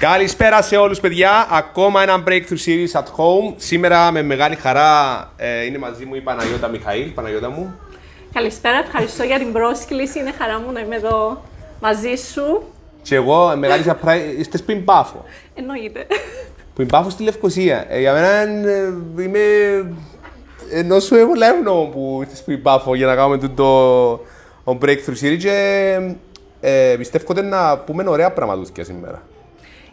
[0.00, 3.54] Καλησπέρα σε όλους παιδιά, ακόμα ένα Breakthrough Series at Home.
[3.56, 7.08] Σήμερα με μεγάλη χαρά ε, είναι μαζί μου η Παναγιώτα Μιχαήλ.
[7.08, 7.74] Παναγιώτα μου.
[8.32, 10.18] Καλησπέρα, ευχαριστώ για την πρόσκληση.
[10.18, 11.42] Είναι χαρά μου να είμαι εδώ
[11.80, 12.62] μαζί σου.
[13.02, 15.24] Και εγώ, μεγάλη surprise, είστε στην Πάφο.
[15.54, 16.06] Εννοείται.
[16.72, 17.86] Στην Πάφο στη Λευκοσία.
[17.88, 18.28] Ε, για μένα
[18.70, 19.40] ε, είμαι
[20.72, 23.48] ενώ σου έχω λεύνο που είστε στην Πάφο για να κάνουμε το,
[24.64, 25.98] το Breakthrough Series και
[26.60, 29.22] ε, πιστεύω ότι να πούμε ωραία πράγματα σήμερα.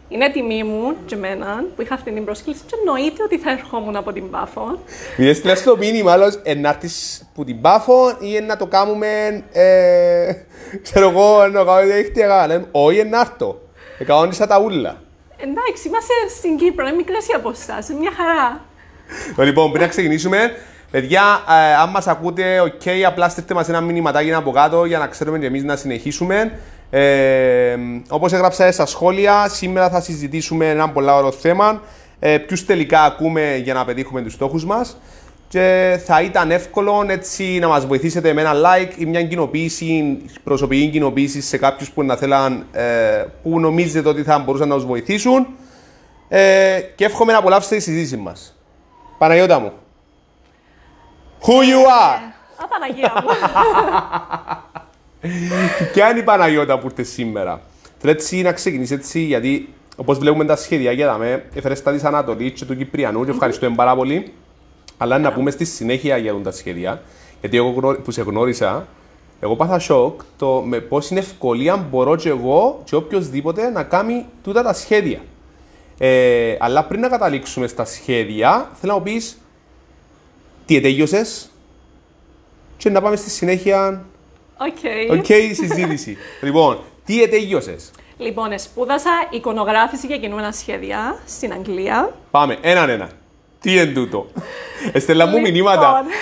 [0.08, 3.96] Είναι τιμή μου και εμένα που είχα αυτή την πρόσκληση και εννοείται ότι θα ερχόμουν
[3.96, 4.78] από την Πάφο.
[5.16, 10.32] Μου έστειλες το μήνυμα, άλλος, να έρθεις από την Πάφο ή να το κάνουμε, ε,
[10.82, 12.46] ξέρω εγώ, να το κάνουμε διαδικτυακά.
[12.46, 13.60] Λέμε, όχι, να έρθω.
[13.98, 14.96] Εκανόνισά τα ούλα.
[15.36, 18.60] Εντάξει, είμαστε στην Κύπρο, είναι μικρές οι αποστάσεις, μια χαρά.
[19.44, 20.38] Λοιπόν, πριν να ξεκινήσουμε,
[20.90, 24.98] παιδιά, ε, αν μας ακούτε, OK, okay, απλά στείλτε μας ένα μηνυματάκι από κάτω για
[24.98, 26.58] να ξέρουμε και εμείς να συνεχίσουμε.
[26.90, 27.76] Ε,
[28.08, 31.80] Όπως έγραψα στα σχόλια, σήμερα θα συζητήσουμε ένα πολύ ωραίο θέμα.
[32.18, 34.96] Ε, Ποιους τελικά ακούμε για να πετύχουμε τους στόχους μας.
[35.48, 40.88] Και θα ήταν εύκολο έτσι να μας βοηθήσετε με ένα like ή μια κοινοποίηση, προσωπική
[40.88, 45.46] κοινοποίηση σε κάποιους που να θέλαν, ε, που νομίζετε ότι θα μπορούσαν να τους βοηθήσουν.
[46.28, 48.56] Ε, και εύχομαι να απολαύσετε τη συζήτηση μας.
[49.18, 49.72] Παναγιώτα μου.
[51.40, 52.20] Who you are!
[52.56, 53.28] Α, Παναγία μου.
[55.92, 57.60] Ποια είναι η Παναγιώτα που ήρθε σήμερα.
[57.98, 62.04] Θέλω έτσι να ξεκινήσει έτσι, γιατί όπως βλέπουμε τα σχέδια για δαμε, έφερες τα της
[62.04, 64.32] Ανατολής και του Κυπριανού και ευχαριστούμε πάρα πολύ.
[64.96, 67.02] Αλλά να πούμε στη συνέχεια για τα σχέδια,
[67.40, 68.86] γιατί εγώ που σε γνώρισα,
[69.40, 74.62] εγώ πάθα σοκ το με πόση ευκολία μπορώ και εγώ και οποιοδήποτε να κάνει τούτα
[74.62, 75.20] τα σχέδια.
[75.98, 79.38] Ε, αλλά πριν να καταλήξουμε στα σχέδια, θέλω να μου πεις
[80.66, 81.50] τι ετέλειωσες;
[82.76, 84.04] Και να πάμε στη συνέχεια
[84.58, 85.18] OK.
[85.18, 86.16] OK, συζήτηση.
[86.40, 87.76] λοιπόν, τι ετέλειωσε.
[88.18, 92.12] Λοιπόν, σπούδασα εικονογράφηση για κινούμενα σχέδια στην Αγγλία.
[92.30, 93.10] Πάμε, έναν ένα.
[93.60, 94.26] Τι είναι τούτο.
[94.92, 95.86] Εστείλαν μου μηνύματα.
[95.86, 96.12] Λοιπόν,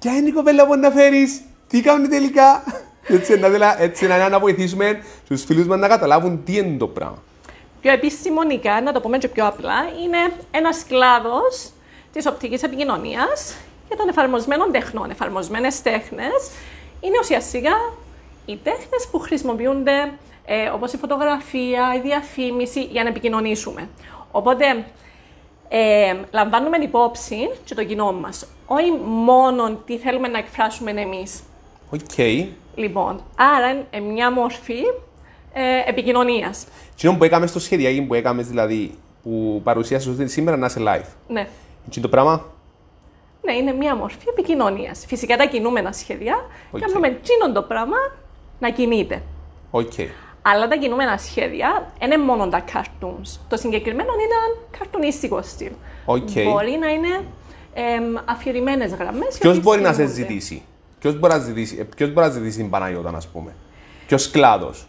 [0.00, 2.64] Ποια είναι η κοπέλα που να φέρεις, τι κάνουν τελικά;
[3.08, 6.86] Έτσι να, ήθελα, έτσι να, να βοηθήσουμε τους φίλους μας να καταλάβουν τι είναι το
[6.86, 7.22] πράγμα.
[7.80, 9.74] πιο επιστημονικά, να το πούμε και πιο απλά,
[10.04, 10.18] είναι
[10.50, 11.70] ένας κλάδος
[12.12, 13.54] της οπτικής επικοινωνίας
[13.88, 15.10] για των εφαρμοσμένων τεχνών.
[15.10, 16.50] Εφαρμοσμένες τέχνες
[17.04, 17.72] είναι ουσιαστικά
[18.46, 20.12] οι τέχνες που χρησιμοποιούνται
[20.44, 23.88] ε, όπως η φωτογραφία, η διαφήμιση για να επικοινωνήσουμε.
[24.30, 24.84] Οπότε
[25.68, 31.42] ε, λαμβάνουμε υπόψη και το κοινό μας, όχι μόνο τι θέλουμε να εκφράσουμε εμείς.
[31.90, 32.18] Οκ.
[32.74, 34.80] Λοιπόν, άρα είναι μια μορφή
[35.52, 36.66] ε, επικοινωνίας.
[36.96, 41.08] Τι που έκαμες στο σχεδιάκι που έκαμες, δηλαδή, που παρουσίασε σήμερα να είσαι live.
[41.28, 41.42] Ναι.
[41.44, 42.53] Τι είναι το πράγμα.
[43.44, 45.04] Ναι, είναι μια μορφή επικοινωνίας.
[45.06, 46.34] Φυσικά τα κινούμενα σχέδια
[46.70, 46.80] Οκ.
[46.80, 47.96] κάνουμε τζείνον το πράγμα
[48.58, 49.22] να κινείται.
[49.70, 49.92] Οκ.
[50.42, 53.38] Αλλά τα κινούμενα σχέδια δεν είναι μόνο τα cartoons.
[53.48, 55.72] Το συγκεκριμένο είναι ένα καρτουνίστικο στυλ.
[56.04, 56.30] Οκ.
[56.32, 57.24] Μπορεί να είναι
[57.74, 59.38] εμ, αφηρημένες γραμμές.
[59.38, 60.62] Ποιος μπορεί να σε ζητήσει,
[60.98, 63.54] Ποιος μπορεί να ζητήσει, ε, ποιος μπορεί να ζητήσει την Παναγιώτα, α πούμε;
[64.06, 64.86] Ποιος κλάδος;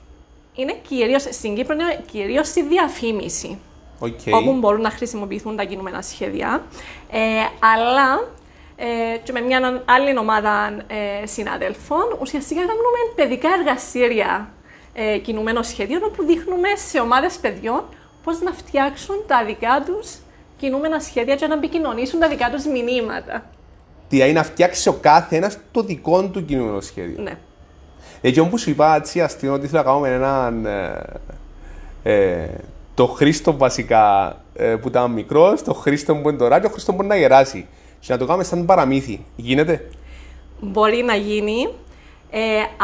[0.55, 3.57] Είναι κυρίως στην Κύπρο, είναι κυρίως στη διαφήμιση.
[3.99, 4.19] Οκ.
[4.31, 6.63] Όπου μπορούν να χρησιμοποιηθούν τα κινούμενα σχέδια.
[7.11, 7.19] Ε,
[7.59, 8.27] αλλά
[8.75, 14.50] ε, και με μια άλλη ομάδα ε, συναδέλφων, ουσιαστικά κάνουμε παιδικά εργαστήρια
[14.94, 17.84] ε, κινουμένων σχεδίων, όπου δείχνουμε σε ομάδες παιδιών
[18.24, 20.18] πώς να φτιάξουν τα δικά τους
[20.58, 23.46] κινούμενα σχέδια και να επικοινωνήσουν τα δικά τους μηνύματα.
[24.09, 27.24] Τι είναι να φτιάξει ο κάθε ένα το δικό του κινούμενο σχέδιο.
[27.24, 27.38] Ναι.
[28.22, 30.66] Εκεί όπου σου είπα έτσι αστείο ότι ήθελα να κάνουμε έναν.
[30.66, 31.03] Ε,
[32.03, 32.50] ε,
[32.94, 36.92] το Χρήστο βασικά ε, που ήταν μικρός, το Χρήστο που είναι τώρα και ο Χρήστο
[36.92, 37.68] που μπορεί να γεράσει.
[38.05, 39.25] Και να το κάνουμε σαν παραμύθι.
[39.35, 39.89] Γίνεται;
[40.59, 41.69] Μπορεί να γίνει,
[42.29, 42.39] ε,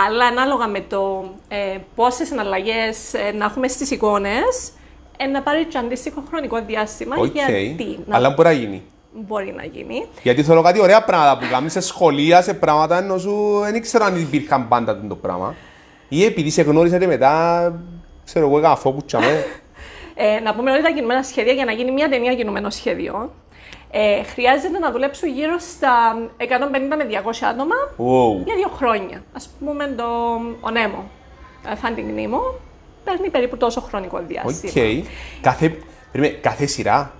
[0.07, 4.71] αλλά ανάλογα με το ε, πόσες εναλλαγές ε, να έχουμε στις εικόνες,
[5.17, 7.15] ε, να πάρει και αντίστοιχο χρονικό διάστημα.
[7.19, 7.33] Οκ.
[7.33, 8.81] Γιατί να Αλλά μπορεί να γίνει.
[9.11, 10.05] μπορεί να γίνει.
[10.23, 14.05] Γιατί θέλω κάτι ωραία πράγματα που κάνεις σε σχολεία, σε πράγματα ενώ σου δεν ήξερα
[14.05, 15.55] αν υπήρχαν πάντα το πράγμα.
[16.09, 17.73] Ή επειδή σε γνώρισα και μετά,
[18.25, 19.45] ξέρω εγώ, έκανα focus με.
[20.15, 23.31] Ε, να πούμε ότι τα κινούμενα σχέδια για να γίνει μια ταινία κινούμενο σχέδιο.
[23.93, 26.45] Ε, χρειάζεται να δουλέψουν γύρω στα 150
[26.97, 28.43] με 200 άτομα Wow.
[28.45, 29.17] για δύο χρόνια.
[29.33, 30.03] Α πούμε το
[30.61, 31.09] ο Νέμο,
[31.67, 32.53] ε, Finding Nemo,
[33.03, 34.23] παίρνει περίπου τόσο χρονικό Οκ.
[34.23, 35.03] διάστημα.
[35.41, 35.77] Κάθε,
[36.11, 37.13] περίμενε, κάθε σειρά;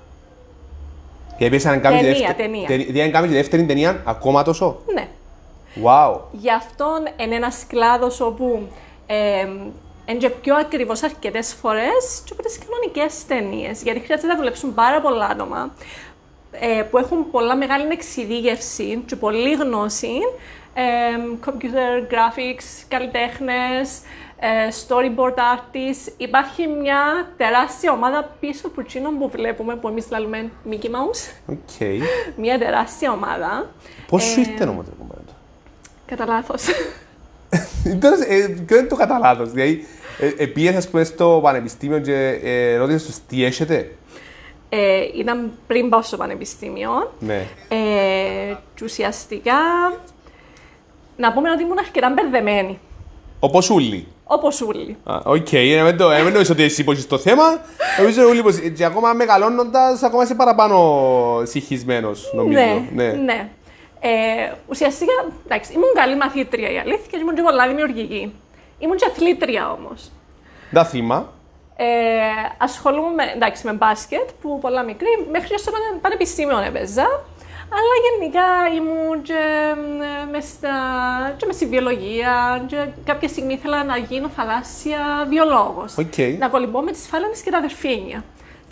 [1.38, 2.68] Γιατί πες αν κάνεις Ταινία, δεύτερη- ταινία.
[2.68, 5.08] τε- Δηλαδή αν κάνεις τη δεύτερη ταινία, ακόμα τόσο; Ναι.
[5.84, 6.20] Wow.
[6.32, 6.86] Γι' αυτό
[7.18, 8.68] είναι ένας κλάδος όπου
[9.08, 9.42] ε,
[10.06, 13.82] είναι και πιο ακριβώς αρκετές φορές και από τις κανονικές ταινίες.
[13.84, 15.74] Γιατί χρειάζεται να δουλέψουν πάρα πολλά άτομα
[16.52, 20.14] ε, που έχουν πολλά μεγάλη εξειδίκευση και πολλή γνώση.
[20.74, 20.82] Ε,
[21.46, 24.02] computer graphics, καλλιτέχνες,
[24.40, 24.48] ε,
[24.88, 26.14] storyboard artists.
[26.18, 31.32] Υπάρχει μια τεράστια ομάδα πίσω από εκείνον που βλέπουμε, που εμείς λέμε Mickey Mouse.
[31.46, 32.00] OK.
[32.36, 33.70] Μια τεράστια ομάδα.
[34.08, 35.34] Πώς σου ήρθε όμως το κομμάτι.
[36.06, 36.64] Κατά λάθος.
[38.02, 39.52] Τώρα, ε, Ποιο είναι το κατά λάθος.
[39.52, 39.86] Δηλαδή,
[40.38, 43.92] ε, πήγες ας πούμε στο πανεπιστήμιο και ε, ρώτησες τους τι έχετε;
[44.74, 47.12] Ε, ήταν πριν πάω στο πανεπιστήμιο.
[47.20, 47.46] Ναι.
[47.68, 49.54] Ε, και ουσιαστικά,
[51.18, 52.80] να πούμε ότι ήμουν αρκετά μπερδεμένη.
[53.40, 54.08] Όπως όλοι.
[54.24, 54.98] Όπως όλοι.
[55.04, 57.44] Α, Οκ, ε, δεν το- ε, δεν νομίζω ότι εσύ υπόσχεσαι το θέμα.
[57.98, 60.78] Νομίζω όλοι πως και ακόμα μεγαλώνοντας, ακόμα είσαι παραπάνω
[61.44, 62.60] συγχυσμένος, νομίζω.
[62.94, 63.50] Ναι, ναι.
[64.00, 65.12] Ε, ουσιαστικά,
[65.46, 68.34] εντάξει, ήμουν καλή μαθήτρια η αλήθεια και ήμουν και πολλά δημιουργική.
[68.80, 70.12] Ήμουν και αθλήτρια όμως.
[70.74, 71.34] Τα θύμα.
[71.84, 77.08] Ε, ασχολούμαι με, εντάξει, με μπάσκετ που πολλά μικρή, μέχρι και στο πανε- πανεπιστήμιο έπαιζα.
[77.74, 78.46] Αλλά γενικά
[78.76, 79.34] ήμουν και,
[80.24, 80.70] ε, μες στα,
[81.38, 85.98] και μες στη βιολογία και κάποια στιγμή ήθελα να γίνω θαλάσσια βιολόγος.
[85.98, 86.18] Οκ.
[86.40, 88.24] Να κολυμπώ με τις φάλαινες και τα δελφίνια.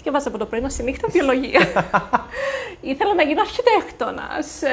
[0.04, 1.60] Και διάβαζα από το πρωί στη νύχτα βιολογία.
[2.92, 4.62] ήθελα να γίνω αρχιτέκτονας.
[4.62, 4.70] Ε,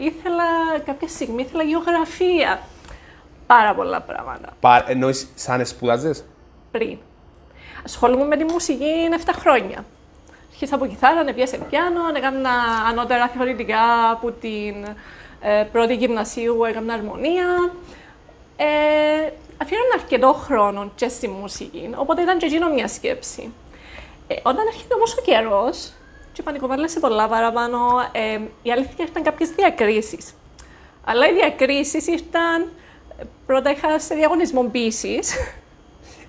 [0.00, 0.44] ήθελα,
[0.84, 2.60] κάποια στιγμή ήθελα γεωγραφία.
[3.46, 6.24] Πάρα πολλά πράγματα Πα- Εννοείς σαν σπούδαζες;
[6.70, 6.98] πριν.
[7.84, 8.92] Ασχολούμαι με τη μουσική
[9.24, 9.84] 7 χρόνια.
[10.50, 12.50] Αρχίσα από κιθάρα, έπιασε πιάνο, έκανα
[12.88, 14.74] ανώτερα θεωρητικά από την
[15.40, 17.72] ε, πρώτη γυμνασίου, έκανα αρμονία.
[18.56, 23.52] Ε, αφιέρωνα αρκετό χρόνο και στη μουσική, οπότε ήταν και εκείνο μια σκέψη.
[24.26, 25.92] Ε, όταν έρχεται όμως ο καιρός,
[26.32, 27.78] και πανικοβάλλεσαι πολλά παραπάνω,
[28.12, 30.34] ε, η αλήθεια ήταν κάποιες διακρίσεις.
[31.04, 32.72] Αλλά οι διακρίσεις ήρθαν,
[33.18, 35.61] ε, πρώτα είχα σε διαγωνισμό ποιήσης, Ε,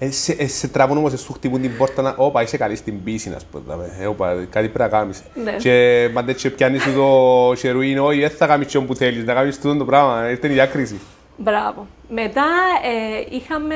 [0.10, 3.30] σε, ε, σε τραβούν όμως, σου χτυπούν την πόρτα να «Όπα, είσαι καλή στην πίση,
[3.30, 3.64] να πούμε.
[3.68, 3.96] δάμε.
[4.00, 5.24] Ε, όπα, κάτι πρέπει να κάνεις».
[5.44, 5.52] Ναι.
[5.52, 9.34] Και μαντέ και πιάνεις σου το χερουίν, όχι, δεν θα κάνεις τσιόν που θέλεις, να
[9.34, 11.00] κάνεις τούτο το πράγμα, ήρθε η διάκριση.
[11.38, 11.88] Μπράβο.
[12.10, 12.46] Μετά
[12.84, 13.76] ε, είχαμε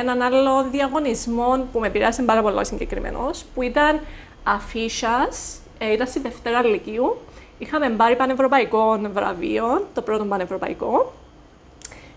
[0.00, 4.00] έναν άλλο διαγωνισμό που με πειράζει πάρα πολύ συγκεκριμένος, που ήταν
[4.42, 7.16] αφίσας, ε, ήταν στη Δευτέρα Λυκείου.
[7.58, 11.12] Είχαμε πάρει πανευρωπαϊκών βραβείων, το πρώτο πανευρωπαϊκό.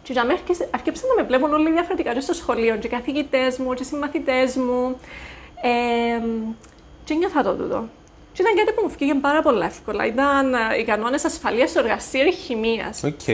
[0.10, 0.40] Και για μένα
[0.72, 3.86] αρκέψαν να με βλέπουν όλοι διαφορετικά και στο σχολείο, και οι καθηγητές μου, και οι
[3.86, 5.00] συμμαθητές μου.
[5.62, 6.22] Ε,
[7.04, 7.88] και νιώθα το τούτο.
[8.34, 10.06] Και ήταν κάτι που μου βγήκε πάρα πολύ εύκολα.
[10.06, 13.26] Ήταν ε, οι κανόνες ασφαλείας στο εργαστήριο χημίας Οκ.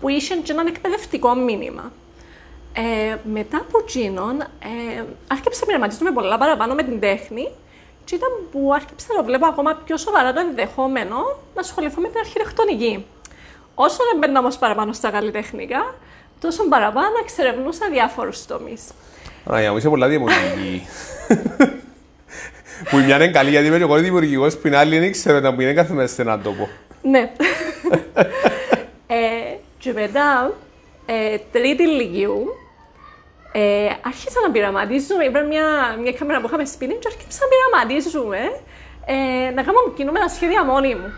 [0.00, 1.92] που είχε και έναν εκπαιδευτικό μήνυμα.
[2.72, 7.48] Ε, μετά από εκείνον, ε, άρχισα να πειραματίζομαι πολλά παραπάνω με την τέχνη
[8.04, 11.16] και ήταν που άρχισα να βλέπω ακόμα πιο σοβαρά το ενδεχόμενο
[11.54, 13.04] να ασχοληθώ με την αρχιτεκτονική.
[13.82, 15.94] Όσο έμπαινα όμως παραπάνω στα καλλιτεχνικά,
[16.40, 18.82] τόσο παραπάνω εξερευνούσα διάφορους τομείς.
[19.44, 20.86] Αναγιά μου, είσαι πολλά δημιουργική.
[22.90, 25.40] Που η μια είναι καλή γιατί είμαι και εγώ δημιουργικός, που η άλλη δεν ξέρω
[25.40, 26.68] να μου είναι καθημερινά σε έναν τόπο.
[27.02, 27.32] Ναι.
[29.06, 29.16] ε,
[29.78, 30.52] και μετά,
[31.06, 32.46] ε, τρίτη ηλικίου,
[33.52, 35.24] ε, άρχισα να πειραματίζουμε.
[35.24, 38.38] Είπα μια, μια κάμερα που είχαμε σπίτι και άρχισα να πειραματίζουμε
[39.06, 41.12] ε, να κάνουμε κινούμενα σχέδια μόνη μου.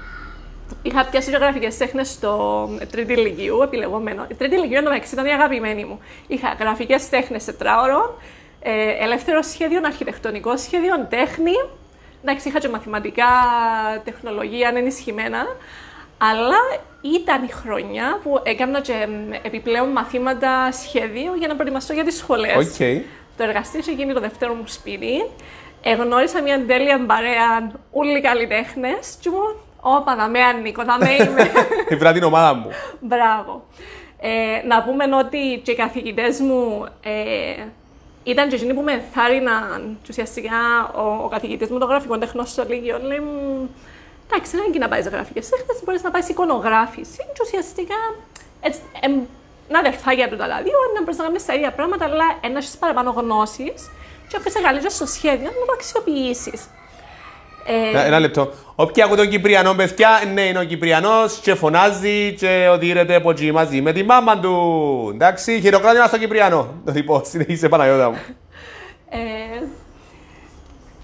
[0.82, 4.26] Είχα πιάσει και γραφικές τέχνες στο ε, τρίτη λυκείου, επιλεγόμενο.
[4.30, 6.00] Η τρίτη λυκείου εντωμεταξύ ήταν η αγαπημένη μου.
[6.26, 8.18] Είχα γραφικές τέχνες τετράωρο,
[8.60, 11.52] ε, ελεύθερο σχέδιο, αρχιτεκτονικό σχέδιο, τέχνη.
[12.22, 13.24] Εντάξει, είχα και μαθηματικά,
[14.04, 15.46] τεχνολογία ενισχυμένα.
[16.18, 16.56] Αλλά
[17.00, 22.16] ήταν η χρονιά που έκανα και εμ, επιπλέον μαθήματα σχεδίου για να προετοιμαστώ για τις
[22.16, 22.56] σχολές.
[22.56, 23.04] Οκ.
[23.36, 25.24] Το εργαστήριο είχε γίνει το δεύτερο μου σπίτι.
[25.82, 28.98] Εγνώρισα μια τέλεια παρέα όλοι καλλιτέχνε.
[29.20, 29.38] Και μου,
[29.84, 31.50] Όπα, δαμέ ανήκω, δαμέ είμαι.
[31.94, 32.68] Ήβρα την ομάδα μου.
[33.00, 33.64] Μπράβο.
[34.20, 37.64] Ε, να πούμε ότι και οι καθηγητές μου ε,
[38.24, 39.98] ήταν και εκείνοι που με ενθάρρυναν.
[40.02, 43.70] Και ουσιαστικά ο, ο καθηγητής μου των γραφικών τεχνών στο Λίγιο λέει μου,
[44.26, 47.16] εντάξει, δεν είναι εκεί να πάεις γραφικές τέχνες, μπορείς να πάεις εικονογράφηση.
[47.16, 47.96] Και ουσιαστικά
[48.60, 49.20] έτσι, εμ,
[49.68, 52.78] να αδερφάκια του τα δύο, να μπορείς να κάνεις τα ίδια πράγματα, αλλά να έχει
[52.78, 53.90] παραπάνω γνώσεις.
[54.28, 56.68] Και όποιος καλύτερα στο σχέδιο να το αξιοποιήσεις.
[57.66, 58.50] Ένα- Ένα λεπτό.
[58.74, 63.52] Όποιοι ακούν τον Κυπριανό, παιδιά, ναι, είναι ο Κυπριανός και φωνάζει και οδηγείται από εκεί
[63.52, 65.10] μαζί με τη μάμα του.
[65.14, 66.74] Εντάξει, χειροκρότημα στον Κυπριανό.
[66.84, 68.16] Το λοιπόν, συνεχίσε Παναγιώτα μου.
[69.10, 69.16] Ε,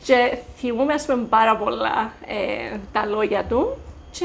[0.05, 3.77] και θυμούμαι, ας πούμε, πάρα πολλά ε, τα λόγια του
[4.11, 4.25] και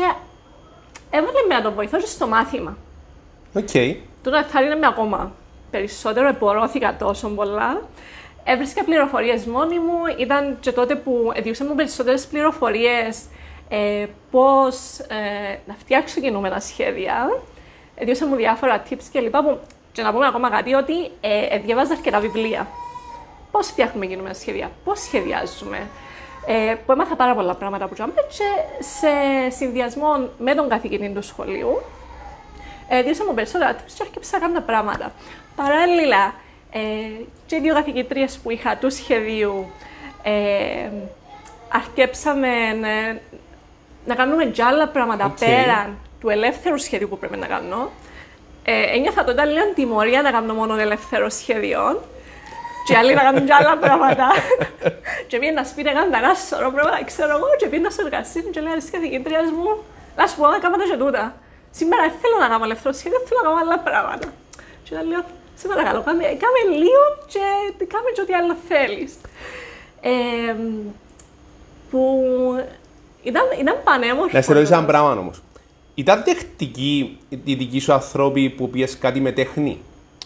[1.09, 2.77] έβαλε με να τον βοηθώ και στο μάθημα.
[3.53, 3.69] Οκ.
[4.23, 5.31] Τούτο εθάρρυνε με ακόμα
[5.71, 7.81] περισσότερο, επωρώθηκα τόσο πολλά.
[8.43, 9.99] Έβρισκα πληροφορίες μόνη μου.
[10.19, 13.25] Ήταν και τότε που διούσαν μου περισσότερες πληροφορίες
[13.69, 17.41] ε, πώς ε, να φτιάξω κινούμενα σχέδια.
[18.01, 19.43] Διούσαν μου διάφορα tips και λοιπά.
[19.43, 19.59] Που,
[19.93, 22.67] και να πούμε ακόμα κάτι, ότι ε, ε, διαβάζα αρκετά βιβλία.
[23.51, 25.87] Πώς φτιάχνουμε κινούμενα σχέδια, πώς σχεδιάζουμε.
[26.45, 28.43] Ε, που έμαθα πάρα πολλά πράγματα που τζιαμέ και
[28.83, 29.09] σε
[29.49, 31.81] συνδυασμό με τον καθηγητή του σχολείου,
[32.87, 35.11] ε, διούσαν μου περισσότερα tips και άρχισα να κάνω πράγματα.
[35.55, 36.33] Παράλληλα,
[36.75, 36.79] Ε,
[37.45, 39.71] και οι δύο καθηγητρίες που είχα του σχεδίου
[40.23, 40.89] ε,
[41.69, 42.47] αρκέψαμε
[42.83, 43.17] ε,
[44.05, 45.37] να κάνουμε και άλλα πράγματα Οκ.
[45.37, 47.91] πέραν του ελεύθερου σχεδίου που πρέπει να κάνω.
[48.63, 52.03] Ε, ένιωθα τότε λίγο τιμωρία να κάνω μόνο ελεύθερο σχέδιο.
[52.85, 54.27] Και άλλοι να κάνουν και άλλα πράγματα.
[55.27, 58.79] και πήγαινα σπίτι, έκανα ένα σωρό πράγματα, ξέρω εγώ, και πήγαινα στο εργαστήριο και λέει
[58.79, 59.83] στις καθηγήτριας μου,
[60.17, 61.35] να σου πω, να κάνω τα και τούτα.
[61.71, 64.27] Σήμερα δεν θέλω να κάνω ελεύθερο σχέδιο, θέλω να κάνω άλλα πράγματα.
[64.83, 65.23] Και ήταν λέω,
[65.55, 67.39] σε παρακαλώ, κάμε, κάμε λίγο και
[67.87, 69.13] κάμε και ό,τι άλλο θέλεις.
[70.01, 70.55] Ε,
[71.89, 72.23] που
[73.23, 74.29] ήταν, ήταν πανέμορφο.
[74.37, 75.41] Να σε ρωτήσω ένα το- πράγμα όμως.
[75.95, 79.77] Ήταν τεχνική οι δικοί σου άνθρωποι που πιες κάτι με τέχνη,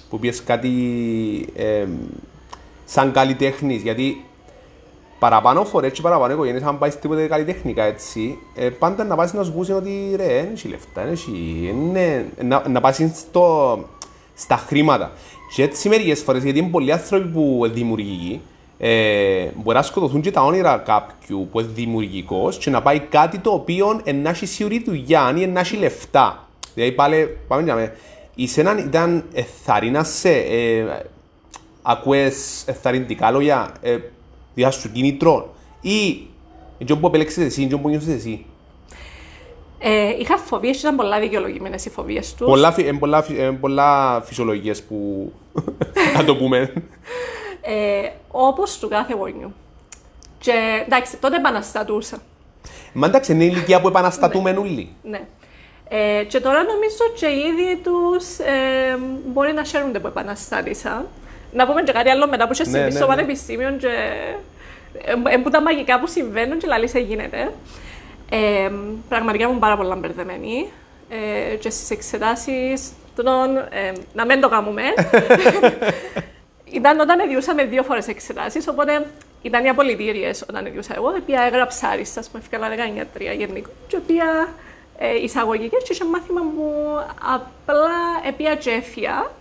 [0.10, 0.74] που πιες κάτι
[1.56, 1.86] ε,
[2.86, 4.26] σαν καλλιτέχνης, γιατί
[5.20, 9.44] παραπάνω φορές και παραπάνω οικογένειες, αν πάει τίποτε καλλιτεχνικά έτσι, ε, πάντα να πας να
[9.44, 13.80] σου πούσουν ότι ρε, δεν έχει λεφτά, δεν έχει, είναι, να, να πας στο,
[14.38, 15.12] στα χρήματα.
[15.56, 18.42] Και έτσι μερικές φορές, γιατί είναι πολλοί άνθρωποι που είναι δημιουργικοί,
[18.80, 23.40] ε, μπορεί να σκοτωθούν και τα όνειρα κάποιου που είναι δημιουργικός και να πάει κάτι
[23.40, 26.48] το οποίο να έχει σίγουρη δουλειά ή να έχει λεφτά.
[26.74, 27.92] Δηλαδή πάλι, πάμε για μένα,
[28.36, 30.86] η σένα ήταν εθαρρύνα σε, ε,
[31.82, 33.98] ακούες εθαρρυντικά λόγια, ε,
[34.54, 36.28] διά σου κίνητρο ή
[36.78, 38.46] εκείνο που επέλεξες εσύ, εκείνο που νιώσες εσύ.
[39.80, 42.48] Ε, είχα φοβίες και ήταν πολλά δικαιολογημένες οι φοβίες τους.
[42.48, 45.32] Πολλά, φυ- ε, πολλά, φυ- ε, πολλά φυσιολογίες που,
[46.18, 46.74] να το πούμε.
[47.62, 49.54] Ε, όπως του κάθε γονιού.
[50.40, 50.54] Και
[50.86, 52.18] εντάξει, τότε επαναστατούσα.
[52.94, 54.90] Μα εντάξει, είναι η ηλικία που επαναστατούμε όλοι.
[55.04, 55.22] Ναι.
[55.90, 61.06] Ε, και τώρα νομίζω και οι ίδιοι τους ε, μπορεί να χαίρονται που επαναστάτησα.
[61.54, 63.16] Να πούμε και κάτι άλλο μετά που είχε Ναι, συμβεί ναι, στο ναι.
[63.16, 63.88] πανεπιστήμιο και
[65.06, 67.52] ε, ε, που τα μαγικά που συμβαίνουν και λαλή σε γίνεται.
[68.30, 68.72] Ε,
[69.10, 70.72] πραγματικά ήμουν πάρα πολλά μπερδεμένη
[71.10, 74.82] ε, και στις εξετάσεις των, ε, να μην το κάνουμε.
[76.80, 79.06] ήταν όταν εδιούσαμε δύο φορές εξετάσεις, οπότε
[79.42, 83.70] ήταν οι απολυτήριες όταν εδιούσα εγώ, η οποία έγραψα άριστα, ας πούμε, έφυγα 19-3 γενικό,
[83.88, 84.54] και η οποία
[84.98, 86.74] ε, εισαγωγικές και είχε μάθημα που
[87.36, 89.32] απλά επία και έφυγα.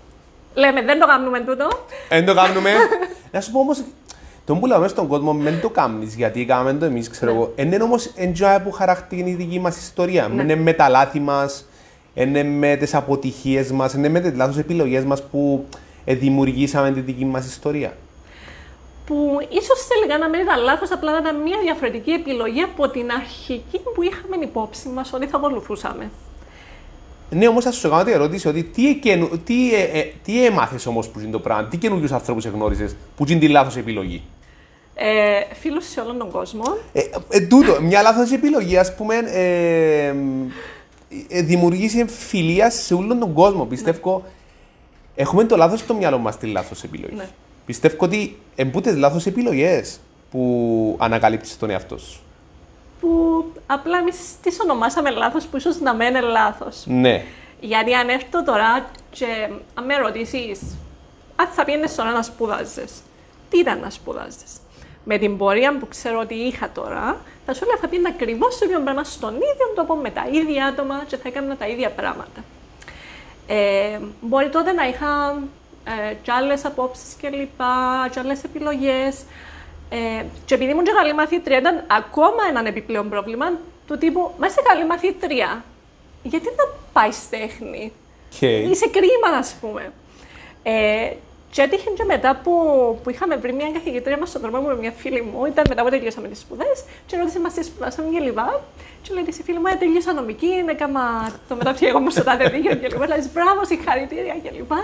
[0.55, 1.69] Λέμε, δεν το κάνουμε τούτο.
[2.09, 2.71] Δεν το κάνουμε.
[3.33, 3.83] Να σου πω όμως,
[4.47, 7.53] το που λέμε στον κόσμο, δεν το κάνεις γιατί κάνουμε το εμείς, ξέρω εγώ.
[7.57, 10.29] Είναι όμως εντζάι που χαρακτηρίζει η δική μας ιστορία.
[10.29, 10.43] Ναι.
[10.43, 11.67] Είναι με τα λάθη μας,
[12.15, 15.67] είναι με τις αποτυχίες μας, είναι με τις λάθος επιλογές μας που
[16.05, 17.97] ε, δημιουργήσαμε τη δική μας ιστορία.
[19.07, 23.11] Που ίσως τελικά να μην ήταν λάθος, απλά να ήταν μια διαφορετική επιλογή από την
[23.11, 26.11] αρχική που είχαμε υπόψη μας ότι θα ακολουθούσαμε.
[27.31, 30.87] Ναι, όμως θα σου κάνω την ερώτηση ότι τι, εκενου, τι, ε, ε, τι έμαθες
[30.87, 34.23] όμως που είναι το πράγμα, τι καινούργιους ανθρώπους εγνώρισες που είναι τη λάθος επιλογή;
[34.99, 36.65] Ε, φίλους σε όλον τον κόσμο.
[36.93, 40.15] Ε, ε, τούτο, μια λάθος επιλογή, ας πούμε, ε,
[41.29, 43.65] ε, δημιουργήσει φιλία σε όλον τον κόσμο.
[43.65, 44.25] Πιστεύω,
[45.15, 47.15] έχουμε το λάθος στο μυαλό μας τη λάθος επιλογή.
[47.15, 47.29] Ναι.
[47.67, 50.01] Πιστεύω ότι εμπούτες λάθος επιλογές
[50.31, 52.21] που ανακαλύψεις τον εαυτό σου.
[53.01, 56.83] Που απλά εμείς τις ονομάσαμε λάθος, που ίσως να μένει λάθος.
[56.87, 57.25] Ναι.
[57.61, 59.27] Γιατί αν έρθω τώρα και
[59.75, 60.61] αν με ρωτήσεις,
[61.37, 62.93] αν θα πήγαινες τώρα να σπουδάζεις,
[63.51, 64.53] τι ήταν να σπουδάζεις;
[65.09, 68.65] Με την πορεία που ξέρω ότι είχα τώρα, θα σου έλεγα θα πήγαινα ακριβώ το
[68.65, 72.45] ίδιο πράγμα στον ίδιο τόπο με τα ίδια άτομα και θα έκανα τα ίδια πράγματα.
[73.47, 75.43] Ε, μπορεί τότε να είχα
[75.85, 79.25] ε, και άλλες απόψεις και λοιπά, και άλλες επιλογές.
[79.91, 83.53] Ε, και επειδή ήμουν και καλή μαθήτρια, ήταν ακόμα έναν επιπλέον πρόβλημα
[83.87, 85.65] του τύπου, μα είσαι καλή μαθήτρια,
[86.23, 87.93] γιατί δεν πάει τέχνη;
[88.41, 88.67] Okay.
[88.71, 89.93] Είσαι κρίμα, ας πούμε.
[90.63, 91.11] Ε,
[91.57, 92.53] και έτυχε και μετά που,
[93.03, 95.83] που είχαμε βρει μια καθηγήτρια μας στον δρόμο μου με μια φίλη μου, ήταν μετά
[95.83, 98.49] που τελειώσαμε τις σπουδές, και ρώτησε μα τι σπουδάσαμε και λοιπά.
[99.03, 101.03] Και λέει στη φίλη μου, ε, τελείωσα νομική, έκανα
[101.49, 103.07] το μεταπτυχιακό μου στο τάδε δίκαιο και λοιπά.
[103.07, 104.81] Λέει, μπράβο, συγχαρητήρια και λοιπά.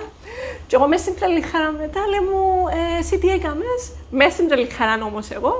[0.67, 2.43] Και εγώ μέσα στην τρελή χαρά μετά λέει μου,
[2.79, 3.81] ε, εσύ τι έκαμες,
[4.21, 5.53] μέσα στην τρελή χαρά όμως εγώ.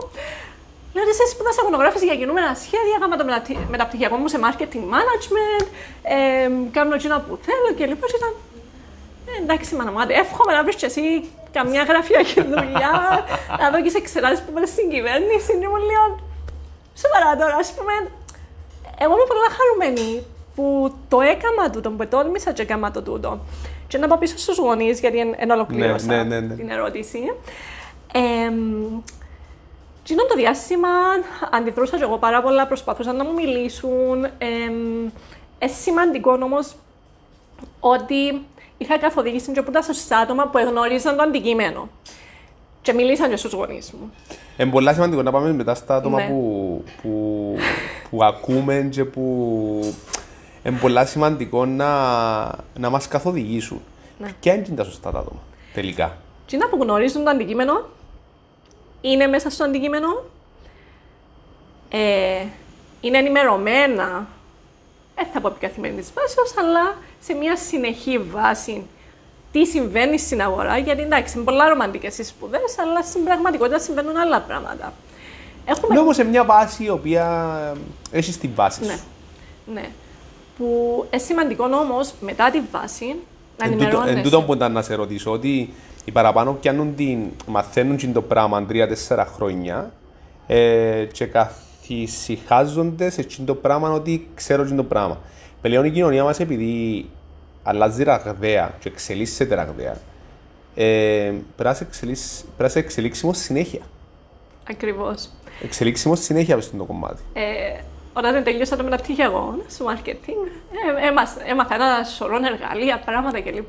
[0.95, 4.85] Λέω ότι εσύ σπούδασα αγωνογράφηση για κινούμενα σχέδια, έκανα το μεταπτυχ- μεταπτυχιακό μου σε marketing
[4.95, 5.67] management,
[6.17, 8.07] ε, κάνω εκείνα που θέλω και λοιπά.
[8.11, 8.52] Και ήταν, ε,
[9.43, 11.03] εντάξει, μάνα μου, άντε, εύχομαι να βρεις και εσύ
[11.53, 12.95] καμιά γραφειακή δουλειά,
[13.61, 15.53] να δω και σε εξετάσεις που πάνε στην κυβέρνηση.
[15.61, 16.07] Και μου λέω,
[17.03, 17.95] σοβαρά τώρα, ας πούμε,
[18.99, 20.25] εγώ είμαι πολύ χαρούμενη
[20.55, 23.41] που το έκανα τούτο, που τόλμησα και έκανα το τούτο.
[23.89, 26.55] Και να πάω πίσω στους γονείς, γιατί εν, εν ολοκλήρωσα Ναι, ναι, ναι, ναι.
[26.55, 27.19] την ερώτηση.
[28.13, 28.51] Ε,
[30.05, 30.89] τι είναι το διάστημα,
[31.51, 34.25] αντιδρούσα και εγώ πάρα πολλά, προσπαθούσαν να μου μιλήσουν.
[34.25, 34.29] Ε,
[35.59, 36.75] ε, σημαντικό όμως
[37.81, 38.47] ότι
[38.83, 41.89] είχα καθοδήγηση και από τα σωστά άτομα που εγνώριζαν το αντικείμενο.
[42.83, 44.13] Και μιλήσαν και στους γονείς μου.
[44.59, 46.27] Είναι πολύ σημαντικό να πάμε μετά στα άτομα Ναι.
[46.29, 47.57] που, που,
[48.11, 49.95] που ακούμε και που
[50.65, 51.91] είναι πολύ σημαντικό να,
[52.79, 53.81] να μας καθοδηγήσουν.
[54.19, 54.29] Ναι.
[54.41, 55.41] Ποια είναι τα σωστά τα άτομα,
[55.75, 57.87] τελικά; Και να που γνωρίζουν το αντικείμενο,
[59.01, 60.25] είναι μέσα στο αντικείμενο,
[61.89, 62.45] ε,
[63.01, 64.27] είναι ενημερωμένα,
[65.23, 68.83] δεν θα πω επί καθημερινής βάσης, αλλά σε μια συνεχή βάση
[69.53, 74.17] τι συμβαίνει στην αγορά, γιατί εντάξει, είναι πολλά ρομαντικές οι σπουδές, αλλά στην πραγματικότητα συμβαίνουν
[74.17, 74.93] άλλα πράγματα.
[75.65, 75.99] Έχουμε...
[75.99, 77.77] όμω σε μια βάση η οποία
[78.11, 78.99] έχεις τη βάση ναι.
[79.73, 79.89] Ναι.
[80.59, 80.67] Που
[81.11, 83.17] είναι σημαντικό όμως μετά τη βάση
[83.59, 84.17] να ενημερώνεσαι.
[84.17, 85.75] Εν τούτο που ήταν να σε ρωτήσω, ότι
[86.05, 89.93] οι παραπάνω πιάνουν την, μαθαίνουν το πράγμα τρία-τέσσερα χρόνια
[90.47, 91.27] ε, και
[92.01, 95.19] καθησυχάζονται σε αυτό το πράγμα ότι ξέρω το πράγμα.
[95.61, 97.09] Πλέον η κοινωνία μας επειδή
[97.63, 99.97] αλλάζει ραγδαία και εξελίσσεται ραγδαία,
[100.75, 101.85] ε, πρέπει
[102.57, 103.81] να σε εξελίξιμο συνέχεια.
[104.71, 105.29] Ακριβώς.
[105.63, 107.23] Εξελίξιμο συνέχεια στο το κομμάτι.
[107.33, 107.81] Ε,
[108.13, 110.49] όταν τελείωσα το μεταπτυχιακό στο marketing,
[111.01, 113.69] ε, έμαθα ένα σωρό εργαλεία, πράγματα κλπ.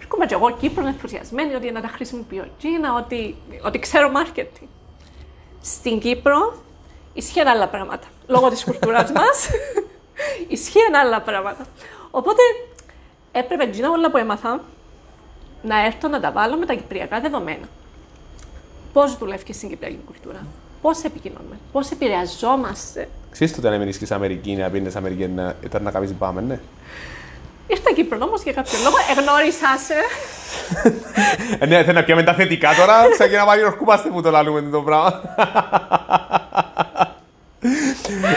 [0.00, 4.66] Έρχομαι και εγώ Κύπρο ενθουσιασμένη ότι να τα χρησιμοποιώ Κίνα, ότι, ότι ξέρω marketing.
[5.62, 6.62] Στην Κύπρο
[7.12, 8.06] ισχύουν άλλα πράγματα.
[8.26, 9.48] Λόγω της κουλτούρας μας,
[10.48, 11.66] ισχύουν άλλα πράγματα.
[12.10, 12.42] Οπότε
[13.32, 14.60] έπρεπε Κίνα όλα που έμαθα
[15.62, 17.68] να έρθω να τα βάλω με τα κυπριακά δεδομένα.
[18.92, 20.46] Πώς δουλεύει στην κυπριακή κουλτούρα,
[20.82, 23.08] πώς επικοινωνούμε, πώς επηρεαζόμαστε.
[23.30, 26.40] Ξέρετε ότι αν έμεινε στην Αμερική, να πήγαινε στην Αμερική, να, ήταν να κάνεις πάμε,
[26.40, 26.60] ναι.
[27.66, 29.94] Ήρθα Κύπρος όμως για κάποιο λόγο, εγνώρισα σε.
[31.58, 34.30] ε, ναι, θέλω να πιάμε τα θετικά τώρα, σαν και να βάλει ορκούμαστε που το
[34.30, 35.20] λαλούμε το πράγμα.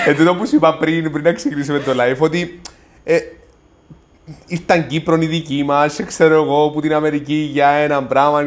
[0.05, 2.61] Ε, τούτο που σου είπα πριν, πριν να ξεκινήσουμε το live, ότι
[3.03, 3.19] ε,
[4.47, 8.41] ήρθαν Κύπρο οι δικοί μας, ξέρω εγώ, που την Αμερική για ένα πράγμα.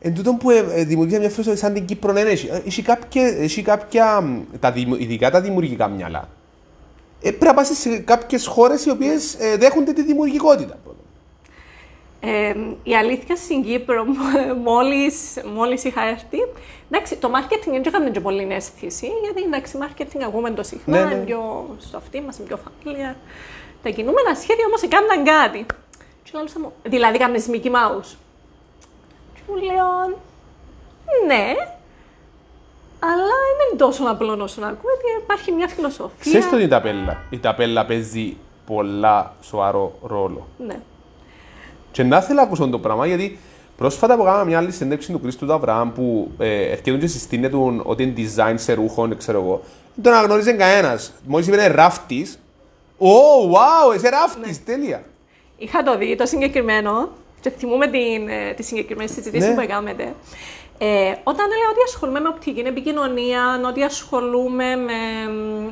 [0.00, 3.26] Εν τούτο που ε, ε δημιουργεί μια φράση σαν την Κύπρο, ναι, έχει, έχει κάποια,
[3.26, 4.24] έχει κάποια
[4.60, 6.28] τα, ειδικά τα δημιουργικά μυαλά.
[7.20, 10.78] Ε, πρέπει να πας σε κάποιες χώρες οι οποίες ε, δέχονται τη δημιουργικότητα.
[12.26, 14.04] Ε, η αλήθεια στην Κύπρο,
[14.68, 16.38] μόλις, μόλις είχα έρθει,
[16.90, 21.14] εντάξει, το marketing δεν έκανε και πολύ αίσθηση, γιατί εντάξει, marketing ακούμε το συχνά, ναι,
[21.14, 21.24] ναι.
[21.24, 23.14] πιο στο αυτή μας, πιο familiar.
[23.82, 25.66] Τα κινούμενα σχέδια όμως έκαναν κάτι.
[26.22, 28.16] Και λέω, δηλαδή κάνεις Mickey Mouse.
[29.34, 30.18] Και μου λέω,
[31.26, 31.54] ναι,
[32.98, 36.16] αλλά είναι τόσο απλό όσο να ακούω, γιατί υπάρχει μια φιλοσοφία.
[36.18, 37.22] Ξέρεις το η ταπέλα.
[37.30, 40.46] Η ταπέλα παίζει πολλά σοβαρό ρόλο.
[40.58, 40.80] Ναι.
[41.94, 43.38] Και να θέλω να ακούσω το πράγμα, γιατί
[43.76, 48.02] πρόσφατα που κάναμε μια άλλη συνέντευξη του Κρίστου Δαβραάμ που ε, έρχεται και συστήνεται ότι
[48.02, 49.62] είναι design σε ρούχων, ξέρω εγώ.
[49.94, 51.12] Δεν τον αναγνώριζε κανένας.
[51.26, 52.38] Μόλις είπε ράφτης,
[52.98, 53.06] Ω,
[53.52, 54.74] wow, είσαι ράφτης, ναι.
[54.74, 55.04] τέλεια.
[55.58, 57.08] Είχα το δει το συγκεκριμένο
[57.40, 59.54] και θυμούμε την, ε, τη συγκεκριμένη συζήτηση ναι.
[59.54, 59.90] που έκαναμε.
[60.78, 64.92] Ε, όταν λέω ότι ασχολούμαι με οπτική επικοινωνία, ότι ασχολούμαι με,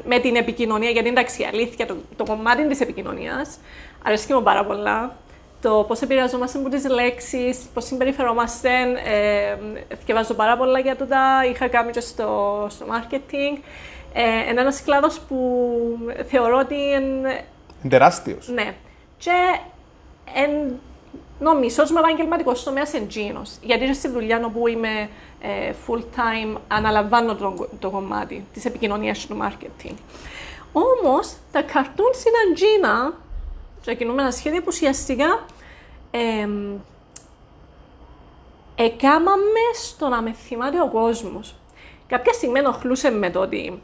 [0.04, 3.58] με την επικοινωνία, γιατί εντάξει η αλήθεια, το, το κομμάτι της επικοινωνίας
[4.02, 5.16] αρέσει μου πάρα πολλά.
[5.62, 8.70] Το πώς επηρεαζόμαστε από τις λέξεις, πώς συμπεριφερόμαστε.
[9.05, 9.57] Ε,
[10.05, 11.44] διαβάζω πάρα πολλά για τούτα.
[11.51, 13.59] Είχα κάνει και στο, στο marketing.
[14.12, 15.37] Ε, είναι ένας κλάδος που
[16.27, 17.44] θεωρώ ότι είναι.
[17.88, 18.48] Τεράστιος.
[18.48, 18.75] Ναι.
[19.16, 19.31] Και
[20.35, 20.51] εν,
[21.38, 23.42] νομίζω ότι είμαι επαγγελματικός τομέας εντζήνο.
[23.62, 25.09] Γιατί είναι στη δουλειά όπου είμαι
[25.40, 29.94] ε, full time, αναλαμβάνω το, το κομμάτι της επικοινωνίας του marketing.
[30.72, 33.14] Όμως τα καρτούν στην Αντζίνα,
[33.83, 35.45] ξεκινούμε ένα σχέδιο που ουσιαστικά
[36.11, 36.49] ε,
[38.75, 41.55] εκάμαμε στο να με θυμάται ο κόσμος.
[42.07, 43.83] Κάποια στιγμή ενοχλούσε με το ότι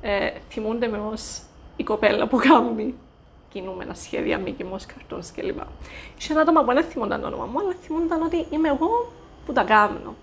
[0.00, 1.40] ε, θυμούνται με ως
[1.76, 2.94] η κοπέλα που κάνει
[3.48, 5.58] κινούμενα σχέδια, μη κοιμός, καρτόνς κλπ.
[6.18, 9.12] Είχε ένα άτομα που δεν θυμούνταν το όνομα μου, αλλά θυμούνταν ότι είμαι εγώ
[9.46, 10.14] που τα κάνω.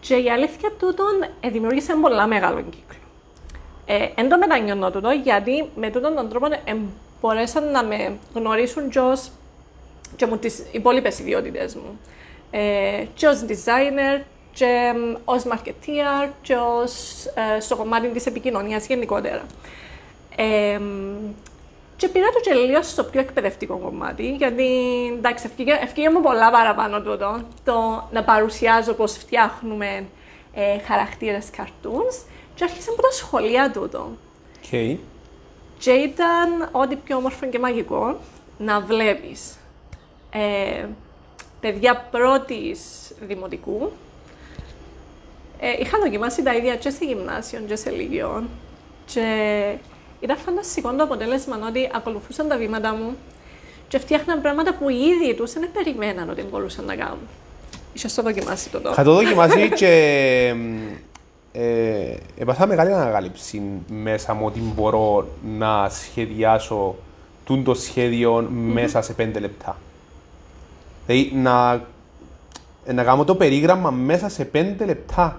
[0.00, 2.98] Και η αλήθεια τούτον ε, δημιούργησε πολλά μεγάλο κύκλο.
[3.86, 6.76] Ε, εν το μετανιώνω τούτο, γιατί με τούτον τον τρόπο ε,
[7.20, 9.30] μπορέσαν να με γνωρίσουν και ως
[10.16, 12.00] και μου τις υπόλοιπες ιδιότητες μου.
[12.50, 14.92] Ε, και ως designer, και
[15.24, 17.24] ως marketeer και ως,
[17.56, 19.42] ε, στο κομμάτι της επικοινωνίας γενικότερα.
[20.36, 20.80] Ε,
[21.96, 24.66] και πήρα το και λίγο στο πιο εκπαιδευτικό κομμάτι, γιατί
[25.16, 25.50] εντάξει,
[25.82, 30.04] ευκήγε μου πολλά παραπάνω τούτο, το να παρουσιάζω πώς φτιάχνουμε
[30.54, 34.10] ε, χαρακτήρες cartoons και άρχισα από τα σχολεία τούτο.
[34.70, 34.96] Okay.
[35.80, 38.20] Και ήταν ό,τι πιο όμορφο και μαγικό
[38.58, 39.56] να βλέπεις
[40.30, 40.86] ε,
[41.60, 42.80] παιδιά πρώτης
[43.20, 43.92] δημοτικού
[45.60, 48.44] ε, είχα δοκιμάσει τα ίδια και σε γυμνάσιο και σε λύγιο.
[49.04, 49.24] Και
[50.20, 53.16] ήταν φανταστικό το αποτέλεσμα ότι ακολουθούσαν τα βήματα μου
[53.88, 57.28] και φτιάχναν πράγματα που οι ίδιοι τους δεν περιμέναν ότι μπορούσαν να κάνουν.
[57.92, 58.94] Είσαι το δοκιμάσει το τώρα.
[58.94, 60.54] Θα το δοκιμάσει και
[61.52, 66.94] ε, έπαθα μεγάλη ανακάλυψη μέσα μου ότι μπορώ να σχεδιάσω
[67.64, 68.72] το σχέδιο mm-hmm.
[68.72, 69.76] μέσα σε πέντε λεπτά.
[71.06, 71.82] Δηλαδή να
[72.84, 75.38] ε, να κάνω το περίγραμμα μέσα σε 5 λεπτά.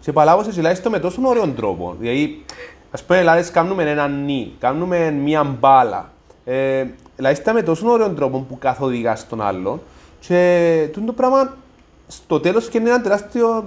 [0.00, 1.96] Και παλάβωσε τουλάχιστον με τόσο ωραίο τρόπο.
[1.98, 2.44] Δηλαδή,
[2.90, 6.10] ας πούμε, δηλαδή, κάνουμε ένα νι, κάνουμε μία μπάλα.
[6.44, 6.84] Ε,
[7.16, 9.80] δηλαδή, με τόσο ωραίο τρόπο που καθοδηγάς τον άλλον.
[10.20, 11.56] Και το πράγμα
[12.06, 13.66] στο τέλος και είναι ένα τεράστιο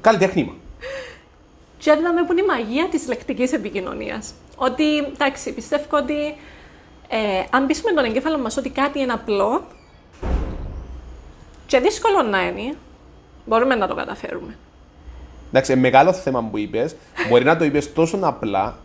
[0.00, 0.52] καλλιτέχνημα.
[1.78, 4.34] Και είδαμε που είναι η μαγεία της λεκτικής επικοινωνίας.
[4.56, 6.34] Ότι, εντάξει, πιστεύω ότι
[7.08, 9.62] ε, αν πείσουμε τον εγκέφαλο μας ότι κάτι είναι απλό
[11.66, 12.74] και δύσκολο να είναι,
[13.46, 14.56] μπορούμε να το καταφέρουμε.
[15.48, 16.96] Εντάξει, μεγάλο θέμα που είπες.
[17.28, 18.78] Μπορεί να το είπες τόσο απλά,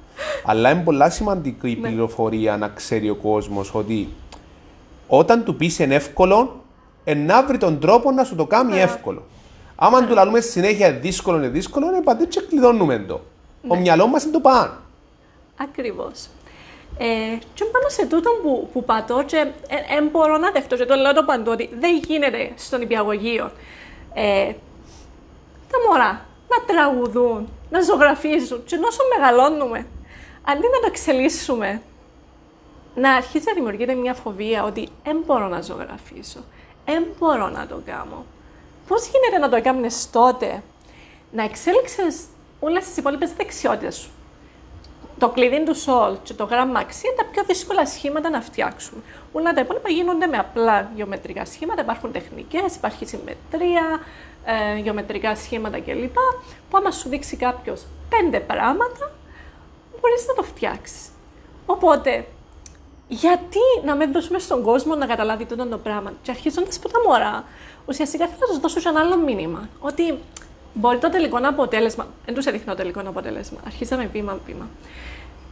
[0.46, 1.88] αλλά είναι πολλά σημαντική η ναι.
[1.88, 4.10] πληροφορία να ξέρει ο κόσμος ότι
[5.08, 6.64] όταν του πεις είναι εύκολο,
[7.16, 8.82] να βρει τον τρόπο να σου το κάνει ναι.
[8.82, 9.24] εύκολο.
[9.76, 10.08] Άμα ναι.
[10.08, 13.22] του λαλούμε συνέχεια δύσκολο είναι δύσκολο, είναι πατή και κλειδώνουμε το.
[13.68, 14.78] Ο μυαλό μας είναι το πάνω.
[15.58, 16.28] Ακριβώς.
[16.98, 19.48] Ε, και πάνω σε τούτο που, που πατώ και
[19.90, 23.52] δεν ε, μπορώ να δεχτώ και το λέω το παντού ότι δεν γίνεται στον υπηαγωγείο
[24.14, 24.54] ε,
[25.72, 29.86] τα μωρά να τραγουδούν, να ζωγραφίζουν και όσο μεγαλώνουμε,
[30.44, 31.82] αντί να το εξελίσσουμε,
[32.96, 36.40] να αρχίσει να δημιουργείται μια φοβία ότι δεν μπορώ να ζωγραφίσω,
[36.86, 38.26] δεν μπορώ να το κάνω.
[38.88, 40.64] Πώς γίνεται να το έκανες τότε,
[41.32, 42.24] να εξέλιξες
[42.60, 44.10] όλες τις υπόλοιπες δεξιότητες σου;
[45.20, 49.04] Το κλειδί του σολ και το γράμμα αξία είναι τα πιο δύσκολα σχήματα να φτιάξουν.
[49.34, 54.00] Όλα τα υπόλοιπα γίνονται με απλά γεωμετρικά σχήματα, υπάρχουν τεχνικές, υπάρχει συμμετρία,
[54.46, 56.16] ε, γεωμετρικά σχήματα κλπ.
[56.70, 59.12] Που άμα σου δείξει κάποιος πέντε πράγματα,
[60.02, 61.10] μπορείς να το φτιάξεις.
[61.66, 62.26] Οπότε,
[63.08, 67.00] γιατί να μην δώσουμε στον κόσμο να καταλάβει τούτο το πράγμα; Και αρχίζοντας από τα
[67.08, 67.44] μωρά,
[67.86, 69.70] ουσιαστικά θέλω να του δώσω ένα άλλο μήνυμα.
[69.80, 70.20] Ότι
[70.74, 74.68] μπορεί το τελικό αποτέλεσμα, δεν τους έδειχνε το τελικό αποτέλεσμα, αρχίσαμε βήμα-βήμα,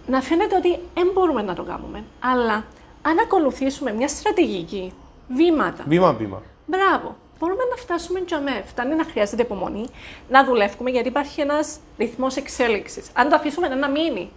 [0.07, 2.03] να φαίνεται ότι δεν μπορούμε να το κάνουμε.
[2.19, 2.65] Αλλά
[3.01, 4.93] αν ακολουθήσουμε μια στρατηγική,
[5.27, 5.83] βήματα.
[5.87, 6.41] Βήμα-βήμα.
[6.65, 7.15] Μπράβο.
[7.39, 8.63] Μπορούμε να φτάσουμε και αμέ.
[8.65, 9.85] Φτάνει να χρειάζεται υπομονή,
[10.29, 13.05] να δουλεύουμε, γιατί υπάρχει ένας ρυθμός εξέλιξης.
[13.13, 14.29] Αν το αφήσουμε να μείνει.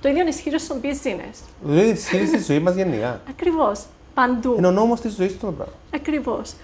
[0.00, 1.44] Το ίδιο ισχύει στο business.
[1.62, 3.20] Δεν ισχύει στη ζωή μας γενικά.
[3.28, 3.84] Ακριβώς.
[4.14, 4.54] Παντού.
[4.56, 5.74] Είναι ο νόμος της ζωής του πράγμα.
[5.94, 6.54] Ακριβώς.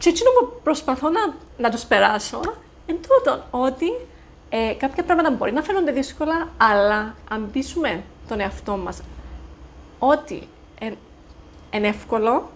[0.00, 2.40] Και έτσι που προσπαθώ να, να τους περάσω
[2.86, 3.86] Εν τούτον, ότι
[4.48, 9.02] ε, κάποια πράγματα μπορεί να φαίνονται δύσκολα, αλλά αν πείσουμε τον εαυτό μας
[9.98, 10.48] ότι
[11.70, 12.50] είναι εύκολο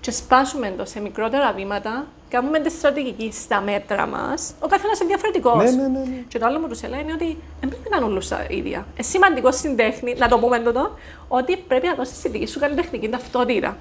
[0.00, 5.08] και σπάσουμε το σε μικρότερα βήματα, κάνουμε τη στρατηγική στα μέτρα μας, ο καθένας είναι
[5.08, 5.64] διαφορετικός.
[5.64, 7.96] Ναι, ναι, ναι, ναι, Και το άλλο που τους λέει είναι ότι δεν πρέπει να
[7.96, 8.86] είναι όλους τα ίδια.
[8.94, 10.90] Είναι σημαντικό στην τέχνη, να το πούμε τότε,
[11.28, 13.76] ότι πρέπει να δώσεις τη δική σου καλλιτεχνική ταυτότητα.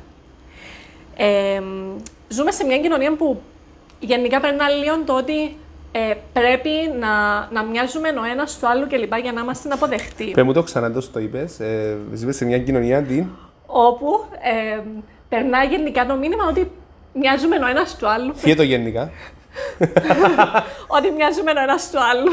[1.15, 1.61] Ε,
[2.29, 3.41] ζούμε σε μια κοινωνία που
[3.99, 5.55] γενικά περνά λίγο το ότι
[5.91, 7.07] ε, πρέπει να,
[7.51, 9.13] να μοιάζουμε ο ένας στο άλλο κλπ.
[9.21, 10.31] για να είμαστε αποδεχτοί.
[10.31, 11.59] Πε μου το ξανά το είπες.
[11.59, 13.25] Ε, ζούμε σε μια κοινωνία τι;
[13.65, 14.25] Όπου
[14.77, 14.81] ε,
[15.29, 16.71] περνά γενικά το μήνυμα ότι
[17.13, 18.33] μοιάζουμε ο ένας στο άλλο.
[18.41, 19.11] Τι το γενικά.
[20.97, 22.31] ότι μοιάζουμε ο ένας στο άλλο.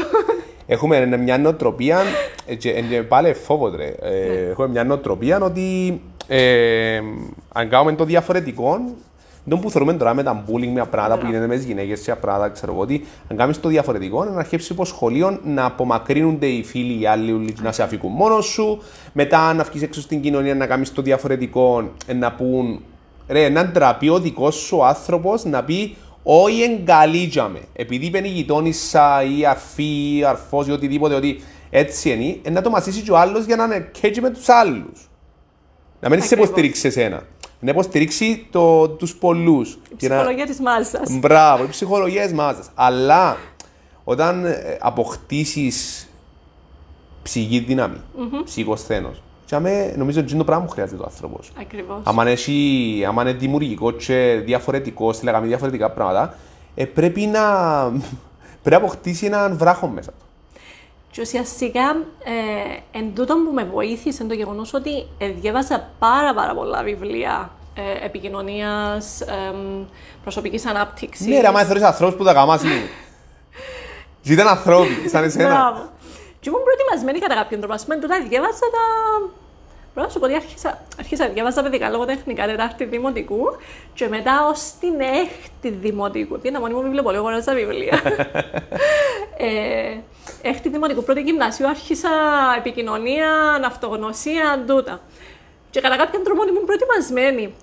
[0.67, 2.01] Έχουμε μια νοοτροπία,
[2.45, 3.85] ε, και, και πάλι φόβο τρε.
[3.85, 4.49] Ε, ναι.
[4.49, 6.99] Έχουμε μια νοοτροπία ότι ε,
[7.53, 8.79] αν κάνουμε το διαφορετικό,
[9.49, 12.15] δεν που θεωρούμε τώρα με τα bullying, με πράγματα που γίνεται με τις γυναίκες, σε
[12.15, 16.63] πράγματα, ξέρω εγώ ότι, αν κάνεις το διαφορετικό, να αρχίσεις από σχολείο να απομακρύνονται οι
[16.63, 18.81] φίλοι οι άλλοι, να σε αφήκουν μόνος σου.
[19.13, 22.81] Μετά να βγεις έξω στην κοινωνία να κάνεις το διαφορετικό, να πούν
[23.27, 27.59] ρε, να ντραπεί ο δικός σου άνθρωπος να πει όχι εγκαλίτζαμε.
[27.73, 32.69] Επειδή είπε η γειτόνισσα ή αρφή ή αρφός ή οτιδήποτε ότι έτσι είναι, να το
[32.69, 35.09] μασίσει και ο άλλος για να είναι κέτσι με τους άλλους.
[35.99, 37.23] Να μην σε υποστηρίξει εσένα
[37.59, 39.77] να υποστηρίξει το, τους πολλούς.
[39.89, 40.49] Η ψυχολογία να...
[40.49, 41.19] της μάζας.
[41.19, 42.69] Μπράβο, η ψυχολογία της μάζας.
[42.75, 43.37] Αλλά
[44.03, 46.07] όταν ε, αποκτήσεις
[47.23, 48.41] ψυχή δύναμη, mm-hmm.
[48.43, 49.57] ψυχοσθένος, και
[49.95, 51.51] νομίζω ότι είναι το πράγμα που χρειάζεται ο άνθρωπος.
[51.59, 52.01] Ακριβώς.
[52.03, 56.37] Αν είναι δημιουργικό και διαφορετικό, λέγαμε διαφορετικά πράγματα,
[56.75, 57.41] ε, πρέπει να
[58.63, 60.25] πρέπει να αποκτήσει έναν βράχο μέσα του.
[61.17, 66.53] Και ουσιαστικά, ε, εν τούτο που με βοήθησε το γεγονός ότι ε, διάβαζα πάρα, πάρα
[66.53, 69.53] πολλά βιβλία ε, επικοινωνίας, ε,
[70.21, 71.25] προσωπικής ανάπτυξης.
[71.25, 72.69] Ναι, ρε, άμα θεωρείς ανθρώπους που τα καμάσουν.
[74.23, 75.47] Ήταν ανθρώποι, σαν εσένα.
[75.47, 75.89] Μπράβο.
[76.39, 77.75] Και ήμουν προετοιμασμένη κατά κάποιον τρόπο.
[77.75, 78.85] Α πούμε, τούτα διάβαζα τα.
[79.93, 83.43] Πρέπει να σου πω ότι άρχισα, άρχισα να διάβαζα παιδικά λογοτεχνικά τετάρτη δημοτικού
[83.93, 86.39] και μετά ως την έκτη δημοτικού.
[86.39, 88.01] Τι είναι μόνιμο βιβλίο, πολύ στα βιβλία.
[89.47, 89.97] ε,
[90.41, 92.09] έκτη δημοτικού, πρώτη γυμνασίου, άρχισα
[92.57, 93.31] επικοινωνία,
[93.65, 94.99] αυτογνωσία, τούτα.
[95.69, 97.53] Και κατά κάποιον τρόπο ήμουν προετοιμασμένη.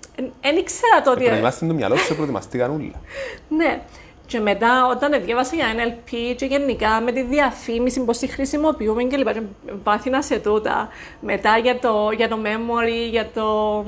[0.41, 1.25] Δεν ήξερα το ότι.
[1.25, 3.01] Προετοιμάστε το μυαλό σου, προετοιμαστήκαν όλα.
[3.49, 3.81] ναι.
[4.27, 9.17] Και μετά, όταν διάβασα για NLP και γενικά με τη διαφήμιση, πώς τη χρησιμοποιούμε και
[9.17, 9.35] λοιπά,
[9.83, 10.89] πάθηνα σε τούτα.
[11.21, 13.85] Μετά για το, για το memory, για το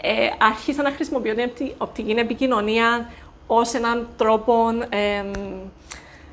[0.00, 3.10] ε, άρχισα να χρησιμοποιώ την οπτι- οπτική επικοινωνία
[3.46, 4.54] ως έναν τρόπο
[4.88, 5.24] ε,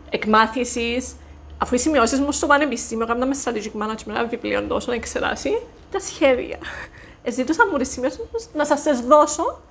[0.09, 1.15] εκμάθησης.
[1.63, 5.61] Αφού οι σημειώσεις μου στο πανεπιστήμιο έκανα με strategic management ένα βιβλίο τόσο να εξεράσει,
[5.91, 6.57] τα σχέδια.
[7.23, 9.61] Ε, ζήτουσα μου τις σημειώσεις μου να σας τις δώσω,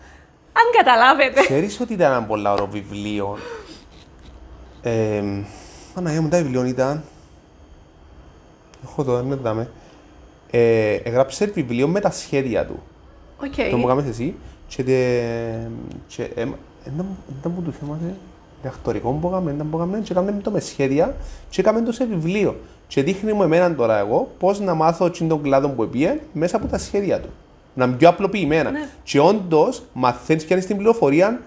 [0.52, 1.40] αν καταλάβετε.
[1.40, 3.38] Ξέρεις ότι ήταν ένα πολύ ωραίο βιβλίο.
[4.83, 5.22] Ε,
[5.94, 7.05] Παναγία μου, τα βιβλίο ήταν.
[8.85, 9.70] Έχω το, δεν δάμε.
[10.50, 12.83] Ε, έγραψε βιβλίο με τα σχέδια του.
[13.42, 13.70] Οκ.
[13.70, 14.35] Το μου κάνεις εσύ.
[14.66, 14.90] Και, τε,
[16.07, 16.46] και ε,
[16.87, 17.07] ήταν
[17.40, 18.16] ήταν που του θέμασε
[18.62, 21.14] διδακτορικό που έκαμε, ήταν που έκαμε και έκαμε το με σχέδια
[21.51, 22.57] και έκαμε το σε βιβλίο.
[22.87, 26.57] Και δείχνει μου εμένα τώρα εγώ πώς να μάθω τι τον κλάδο που επίε μέσα
[26.57, 27.29] από τα σχέδια του.
[27.75, 28.70] Να είναι πιο απλοποιημένα.
[28.70, 28.88] Ναι.
[29.03, 31.40] Και όντως μαθαίνεις πιάνει την πληροφορία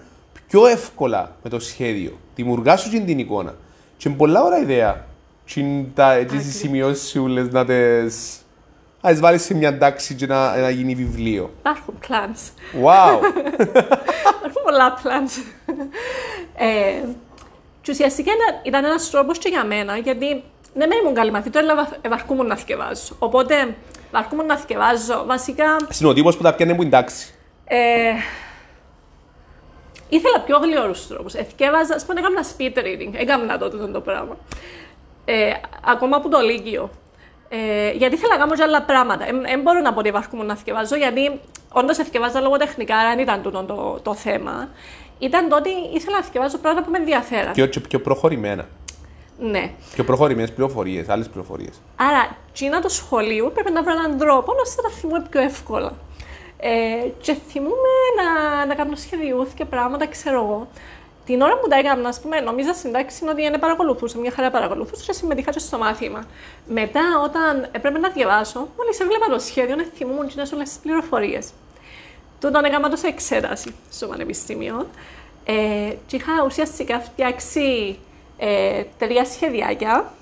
[0.48, 2.12] πιο εύκολα με το σχέδιο.
[2.34, 3.54] Δημιουργάς σου και την εικόνα.
[3.96, 5.04] Και είναι πολλά ωραία ιδέα.
[5.44, 6.60] Και είναι τα έτσι τις Ακριβώς.
[6.60, 8.40] σημειώσεις σου λες να τις...
[9.00, 11.50] Να τις βάλεις σε μια τάξη και να, να γίνει βιβλίο.
[11.58, 12.50] Υπάρχουν plans.
[12.84, 13.20] Wow!
[14.68, 15.42] Υπάρχουν πολλά plans.
[16.56, 17.04] ε,
[17.82, 20.26] και ουσιαστικά ήταν, ήταν ένας τρόπος και για μένα, γιατί
[20.74, 23.16] ναι, δεν ήμουν καλή μαθήτρια, αλλά βα- ευαρκούμουν να θυκευάζω.
[23.18, 23.76] Οπότε,
[24.12, 25.24] ευαρκούμουν να θυκευάζω.
[25.26, 27.34] Βασικά, Στην ο τύπος που τα πιάνε που είναι τάξη.
[27.64, 28.12] ε,
[30.08, 31.34] ήθελα πιο γλυόρους τρόπους.
[31.34, 33.12] Εθκεύαζα, ας πούμε, έκανα speed reading.
[33.20, 34.36] Έκανα τότε το πράγμα.
[35.24, 35.52] Ε,
[35.86, 36.90] ακόμα από το Λύκειο.
[37.48, 39.24] Ε, γιατί ήθελα να κάνω και άλλα πράγματα.
[39.42, 41.40] Δεν μπορώ να πω ότι ευαρκούμουν να θυκευάζω, γιατί
[41.78, 44.68] όντως εθκευάζα λογοτεχνικά, δεν ήταν τούτο το, το θέμα.
[45.18, 47.52] Ήταν το ότι ήθελα να θυκευάζω πράγματα που με ενδιαφέραν.
[47.52, 48.68] Πιο, και πιο προχωρημένα.
[49.38, 49.70] Ναι.
[49.94, 51.80] Πιο προχωρημένες πληροφορίες, άλλες πληροφορίες.
[51.96, 55.92] Άρα, τσίνα του σχολείου πρέπει να βρω έναν τρόπο ώστε να τα θυμούμε πιο εύκολα.
[56.58, 60.68] Ε, και θυμούμαι να, να κάνω σχεδιούθ και πράγματα, ξέρω εγώ.
[61.26, 64.50] Την ώρα που τα έκανα, ας πούμε, νόμιζα στην τάξη ότι δεν παρακολουθούσα, μια χαρά
[64.50, 66.24] παρακολουθούσα και συμμετείχα και στο μάθημα.
[66.66, 71.50] Μετά, όταν έπρεπε να διαβάσω, μόλις έβλεπα το σχέδιο, να θυμούμουν τι όλε τις πληροφορίες.
[72.46, 74.86] Τούτον έκανα το σε εξέταση στο πανεπιστήμιο.
[75.44, 75.52] Ε,
[76.06, 77.98] και είχα ουσιαστικά φτιάξει
[78.38, 80.12] ε, τρία σχεδιάκια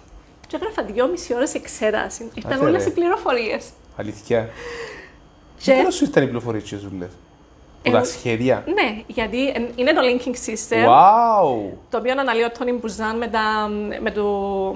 [0.47, 2.31] και έγραφα δυόμιση ώρες εξέταση.
[2.35, 2.89] Ήταν Άσε, όλες ρε.
[2.91, 3.67] οι πληροφορίες.
[3.97, 4.49] Αλήθεια.
[5.59, 5.83] Και- Και...
[5.85, 7.09] Πώς σου ήρθαν οι πληροφορίες και σου λες;
[7.83, 11.73] Που τα Εγώ- σχέδια; Ναι, γιατί ε, είναι το linking system, Wow!
[11.91, 13.69] το οποίο αναλύει ο Τόνι Μπουζάν με τα,
[14.03, 14.25] με το,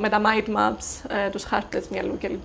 [0.00, 2.44] με τα mind maps, ε, τους χάρτες μυαλού κλπ.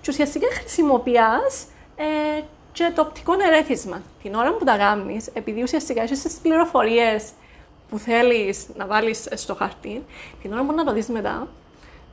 [0.00, 1.64] Και ουσιαστικά χρησιμοποιάς
[1.96, 2.40] ε,
[2.76, 4.02] και το οπτικό ερέθισμα.
[4.22, 7.24] Την ώρα που τα κάνεις, επειδή ουσιαστικά έχεις τις πληροφορίες
[7.88, 10.04] που θέλεις να βάλεις στο χαρτί,
[10.42, 11.48] την ώρα που να το δεις μετά,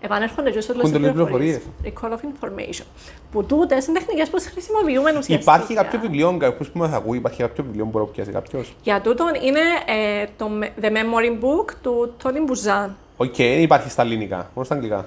[0.02, 1.62] επανέρχονται και όλες Πού είναι οι οι πληροφορίες.
[1.84, 2.86] Recall of information.
[3.32, 5.40] Που τούτες είναι τεχνικές που τις χρησιμοποιούμε ουσιαστικά.
[5.40, 8.76] Υπάρχει κάποιο βιβλίο, κάποιος που μας ακούει, υπάρχει κάποιο βιβλίο που μπορεί να πιάσει κάποιος;
[8.84, 12.96] Για τούτον είναι ε, το me- The Memory Book του Τόνι Μπουζάν.
[13.18, 15.06] Οκ, δεν υπάρχει στα ελληνικά, μόνο στα αγγλικά.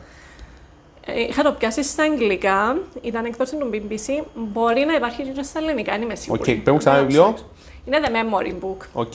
[1.09, 4.25] Ε, είχα το πιάσει στα αγγλικά, ήταν εκδόση του BBC.
[4.35, 6.41] Μπορεί να υπάρχει και στα ελληνικά, δεν είμαι σίγουρη.
[6.53, 7.33] Οκ, πες μου ξανά Δεν βιβλίο.
[7.33, 7.49] ξέρω.
[7.85, 9.13] Είναι The Memory Book, OK,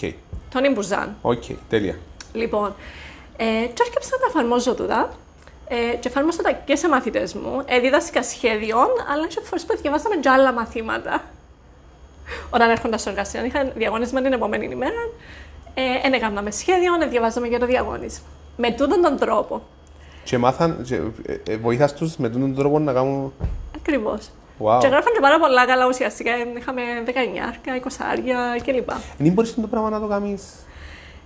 [0.53, 1.15] Tony Buzan.
[1.21, 1.95] OK, τέλεια.
[2.33, 2.75] Λοιπόν,
[3.37, 5.09] ε, και άρχισα να τα εφαρμόζω τούτα.
[5.67, 7.61] Ε, και εφαρμόσα τα και σε μαθητές μου.
[7.65, 11.23] Ε, δίδασκα σχέδιο, αλλά και φορές που διαβάσαμε και άλλα μαθήματα.
[12.49, 15.09] Όταν έρχονταν στο εργαστήριο, είχαν διαγώνισμα την επόμενη ημέρα.
[15.73, 18.25] Ε, εν έκανα με σχέδιο, εν διαβάζαμε για το διαγώνισμα.
[18.57, 19.61] Με τούτον τον τρόπο.
[20.23, 23.33] Και μάθαν, και, ε, ε, βοήθας τους με τον τρόπο να κάνουν...
[23.75, 24.29] Ακριβώς.
[24.63, 24.77] Wow.
[24.79, 26.31] Και γράφαν και πάρα πολλά καλά ουσιαστικά.
[26.57, 27.11] Είχαμε 19,
[28.57, 28.89] 20 κλπ.
[29.17, 30.43] Δεν μπορείς το πράγμα να το κάνεις...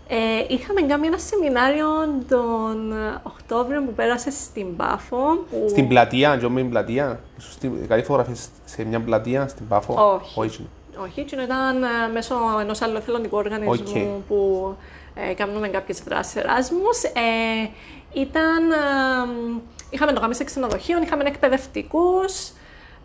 [0.08, 0.15] Ε,
[0.47, 1.88] είχαμε κάνει ένα σεμινάριο
[2.29, 5.17] τον Οκτώβριο που πέρασε στην Πάφο.
[5.49, 5.65] Που...
[5.69, 7.19] Στην πλατεία, και στην πλατεία.
[7.38, 10.39] Ίσως στην- Κάτι φωτογραφίες σε μια πλατεία, στην Πάφο; Όχι.
[10.39, 10.67] Όχι.
[11.03, 13.97] Όχι, εκείνο ήταν ε, μέσω ενός άλλου εθελοντικού οργανισμού Οκ.
[14.27, 14.75] που
[15.15, 16.80] ε, κάνουμε κάποιες δράσεις Εράσμου.
[17.13, 17.67] Ε,
[18.19, 18.71] ήταν.
[18.71, 18.75] ε,
[19.89, 22.47] είχαμε το κάνουμε σε ξενοδοχείο, είχαμε εκπαιδευτικούς,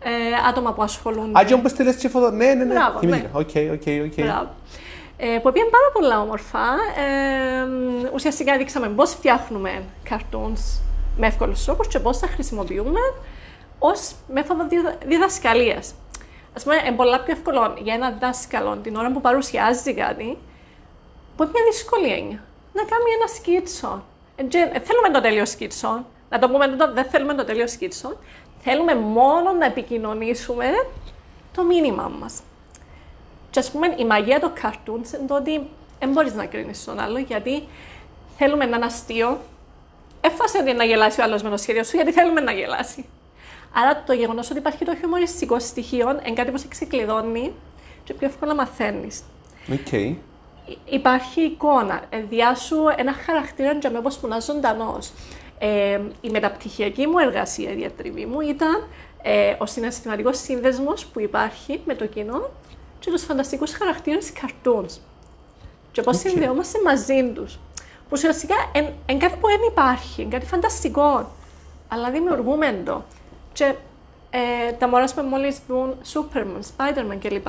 [0.03, 0.09] ε,
[0.49, 1.39] άτομα που ασχολούνται.
[1.39, 2.31] Α, και όπως στέλνες και φωτο...
[2.31, 2.73] Ναι, ναι, ναι.
[2.73, 3.27] Μπράβο, Θυμήθηκα.
[3.27, 3.39] ναι.
[3.39, 4.25] OK, OK, OK.
[4.25, 4.49] Μπράβο.
[5.17, 6.59] Ε, που πήγαν πάρα πολλά όμορφα.
[7.01, 10.79] Ε, ουσιαστικά δείξαμε πώς φτιάχνουμε cartoons
[11.17, 12.99] με εύκολους τρόπους και πώς τα χρησιμοποιούμε
[13.79, 15.93] ως μέθοδο διδα- διδασκαλίας.
[16.57, 20.37] Α πούμε, είναι πολλά πιο εύκολο για ένα δάσκαλο την ώρα που παρουσιάζει κάτι,
[21.41, 22.41] που έχει μια δυσκολία είναι
[22.73, 24.03] να κάνει ένα σκίτσο.
[24.35, 26.05] Ε, και- ε, θέλουμε το τέλειο σκίτσο.
[26.29, 28.17] Να το πούμε τούτο, δεν θέλουμε το τέλειο σκίτσο.
[28.63, 30.65] Θέλουμε μόνο να επικοινωνήσουμε
[31.55, 32.41] το μήνυμά μας.
[33.49, 35.67] Και ας πούμε, η μαγεία των cartoons είναι το ότι
[35.99, 37.63] δεν μπορείς να κρίνεις τον άλλο, γιατί
[38.37, 39.39] θέλουμε να είναι αστείο.
[40.21, 43.05] Έφασε ότι να γελάσει ο άλλος με το σχέδιο σου, γιατί θέλουμε να γελάσει.
[43.75, 47.53] Άρα το γεγονός ότι υπάρχει το χιουμοριστικό στοιχείο είναι κάτι που σε ξεκλειδώνει
[48.03, 49.21] και πιο εύκολα μαθαίνεις.
[49.71, 50.19] Οκ.
[50.71, 52.01] Υ- Υπάρχει εικόνα.
[52.09, 54.97] Ε, Δια σου ένα χαρακτήρα για μένα που εν ζωντανό.
[55.59, 58.87] Ε, η μεταπτυχιακή μου εργασία, η διατριβή μου, ήταν
[59.21, 62.49] ε, ο συναισθηματικός σύνδεσμος που υπάρχει με το κοινό
[62.99, 64.97] και τους φανταστικούς χαρακτήρες cartoons.
[65.91, 67.53] Και πώς συνδεόμαστε μαζί τους.
[67.75, 71.31] Που ουσιαστικά είναι κάτι που δεν υπάρχει, είναι κάτι φανταστικό.
[71.87, 73.03] Αλλά δημιουργούμε το.
[73.53, 73.73] Και
[74.29, 77.47] ε, τα μωρά που μόλις δουν Superman, Spider-Man κλπ.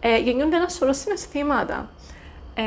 [0.00, 1.90] Ε, γεννιούνται ένα σωρό συναισθήματα.
[2.54, 2.62] Ε,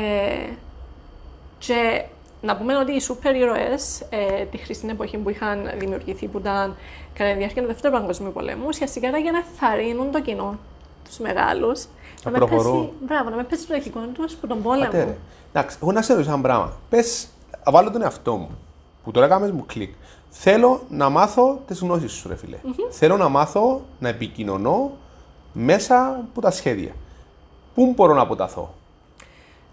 [1.58, 2.04] και
[2.40, 6.76] να πούμε ότι οι σούπερ ήρωες ε, τη χρυσή εποχή που είχαν δημιουργηθεί, που ήταν
[7.14, 10.58] κατά τη διάρκεια του Δεύτερου Παγκοσμίου Πολέμου, ουσιαστικά ήταν για να θαρρύνουν το κοινό,
[11.04, 11.86] τους μεγάλους.
[12.24, 12.90] Να, να προχωρούν.
[13.00, 14.84] μπράβο, να με πέσει το ηθικό τους από τον πόλεμο.
[14.84, 15.16] Πατέρα.
[15.52, 16.72] Εντάξει, εγώ να σε ρωτήσω ένα πράγμα.
[16.88, 17.28] Πες,
[17.64, 18.58] βάλω τον εαυτό μου,
[19.04, 19.94] που τώρα έκαμε μου κλικ.
[20.30, 22.56] Θέλω να μάθω τις γνώσεις σου, ρε φιλε.
[22.64, 22.90] Mm-hmm.
[22.90, 24.92] Θέλω να μάθω να επικοινωνώ
[25.52, 26.92] μέσα από τα σχέδια.
[27.74, 28.74] Πού μπορώ να αποταθώ;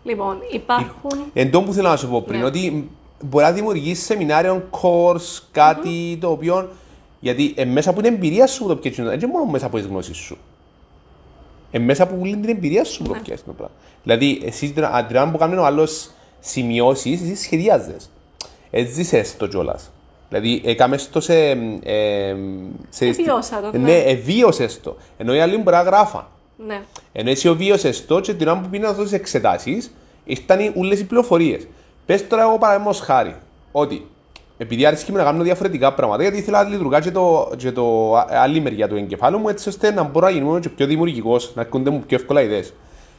[0.04, 1.32] Λοιπόν, υπάρχουν.
[1.34, 2.46] Εν τω που θέλω να σου πω πριν, ναι.
[2.46, 2.90] ότι
[3.24, 6.18] μπορεί να δημιουργήσεις σεμινάριο, course, κάτι mm-hmm.
[6.22, 6.70] το οποίο.
[7.20, 9.86] Γιατί ε, μέσα από την εμπειρία σου το πιέζει, δεν είναι μόνο μέσα από τις
[9.86, 10.38] γνώσεις σου.
[11.72, 13.20] Ε, μέσα από την εμπειρία σου το ναι.
[13.20, 13.76] πιέζει το πράγμα.
[14.04, 18.12] Δηλαδή, εσύ αντρέα που κάνεις ο άλλος σημειώσεις, εσύ σχεδιάζεις.
[18.72, 19.92] Έτσι ζεις το κιόλας.
[20.30, 21.50] Δηλαδή, έκαμε το σε.
[21.84, 22.36] Ε,
[22.90, 23.78] σε Εβίωσα το.
[23.78, 24.98] Ναι, εβίωσε το.
[25.18, 26.26] Ενώ οι άλλοι μπορεί να γράφαν.
[26.68, 26.82] Ναι.
[27.12, 29.92] Ενώ εσύ οβίωσε το και την ώρα που πήγαινε να δώσει εξετάσεις,
[30.24, 31.68] ήρθαν όλες οι πληροφορίες.
[32.06, 33.36] Πες τώρα, εγώ παραδείγματος χάρη,
[33.72, 34.08] ότι
[34.58, 38.60] επειδή άρχισα να κάνω διαφορετικά πράγματα, γιατί ήθελα να λειτουργά και το, και το άλλη
[38.62, 41.90] μεριά του εγκεφάλου μου, έτσι ώστε να μπορώ να γίνω και πιο δημιουργικός, να έρχονται
[41.90, 42.74] μου πιο εύκολα ιδέες.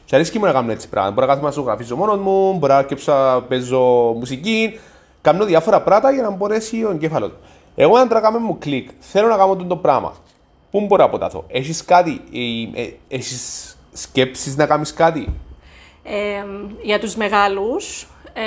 [0.05, 1.13] Και αρέσει μου να κάνω έτσι πράγματα.
[1.13, 3.79] Μπορώ να κάθομαι να ζωγραφίζω μόνος μου, μπορώ να αρκέψω να παίζω
[4.19, 4.79] μουσική,
[5.21, 7.31] κάνω διάφορα πράγματα για να μπορέσει ο εγκέφαλος.
[7.75, 10.13] Εγώ αν τρακάμε μου κλικ, θέλω να κάνω το πράγμα.
[10.73, 12.21] Πού μπορώ να αποταθώ, έχεις κάτι,
[12.73, 15.33] ε, έχεις σκέψεις να κάνεις κάτι;
[16.03, 16.45] Ε,
[16.81, 18.41] για τους μεγάλους, ε,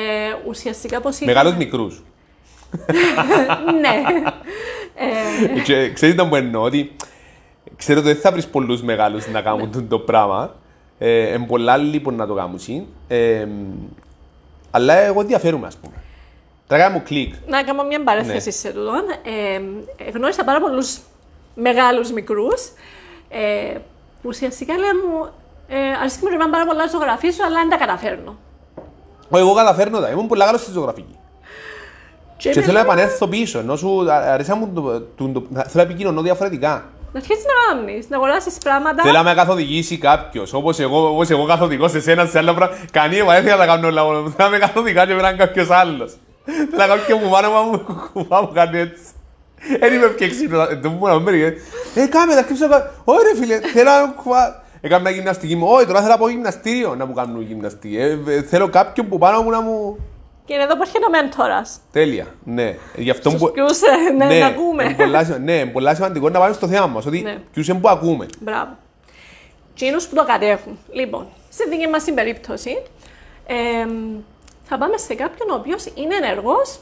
[0.48, 1.32] ουσιαστικά πώ είναι.
[1.32, 2.02] Μεγάλους μικρούς.
[3.80, 4.02] ναι.
[4.94, 5.92] ε...
[5.92, 6.96] Ξέρετε τι εννοώ, ότι
[7.76, 9.82] ξέρω ότι δεν θα βρεις πολλούς μεγάλους να κάνουν ναι.
[9.82, 10.54] το πράγμα.
[10.98, 12.60] Ε, είναι πολλά λοιπόν να το κάνουν.
[13.08, 13.46] Ε,
[14.70, 15.94] αλλά εγώ ενδιαφέρομαι, ας πούμε.
[16.66, 17.34] Τράγα μου κλικ.
[17.46, 18.54] Να κάνω μια παρέθεση ναι.
[18.54, 18.92] σε τούτο.
[19.96, 20.98] Ε, γνώρισα πάρα πολλούς
[21.56, 22.62] μεγάλους μικρούς.
[23.28, 23.78] Ε,
[24.22, 25.28] που ουσιαστικά λέει μου,
[25.68, 28.36] ε, αρέσει μου πάρα πολλά ζωγραφίσω, αλλά δεν τα καταφέρνω.
[29.34, 30.08] Εγώ καταφέρνω τα.
[30.08, 31.16] Ήμουν πολύ καλός στη ζωγραφική.
[32.36, 35.82] Και, και θέλω να επανέλθω πίσω, ενώ σου αρέσει μου το, το, το, θέλω να
[35.82, 36.84] επικοινωνώ διαφορετικά.
[37.12, 39.02] Να αρχίσεις να κάνεις, να αγοράσεις πράγματα.
[39.02, 42.84] Θέλω να με καθοδηγήσει κάποιος, όπως εγώ, όπως εγώ καθοδηγώ σε σένα, σε άλλα πράγματα.
[42.90, 44.18] Κανείς δεν θέλω να κάνω όλα μόνο.
[44.18, 46.16] Θέλω να με καθοδηγά και να κάποιος άλλος.
[46.44, 49.02] Θέλω να κάποιο που πάνω μου μου κάνει έτσι.
[49.80, 51.56] Δεν είμαι πιο ξύπνος, δεν μου να με
[51.94, 52.88] Ε, κάμε, θα κρύψω κάτι.
[53.04, 54.64] Όχι ρε φίλε, θέλω να κουβά.
[54.80, 57.96] Έκανα μια γυμναστική μου, όχι τώρα θέλω να πω γυμναστήριο να μου κάνουν γυμναστική.
[57.96, 59.98] Ε, θέλω κάποιον που πάνω μου να μου
[60.46, 61.80] και είναι εδώ που έρχεται ο μέντορας.
[61.92, 62.26] Τέλεια.
[62.44, 62.76] Ναι.
[62.96, 63.50] Γι' αυτό που.
[63.50, 64.94] Ποιους ε, ναι, ναι, να ακούμε.
[64.96, 67.06] Πολλά, ναι, πολλά σημαντικό να πάμε στο θέμα μας.
[67.06, 67.38] Ότι ναι.
[67.52, 68.26] ποιους που ακούμε.
[68.40, 68.76] Μπράβο.
[69.74, 70.78] Τσίνου που το κατέχουν.
[70.92, 72.82] Λοιπόν, σε δική μας την περίπτωση,
[73.46, 73.54] ε,
[74.62, 76.80] θα πάμε σε κάποιον ο οποίος είναι ενεργός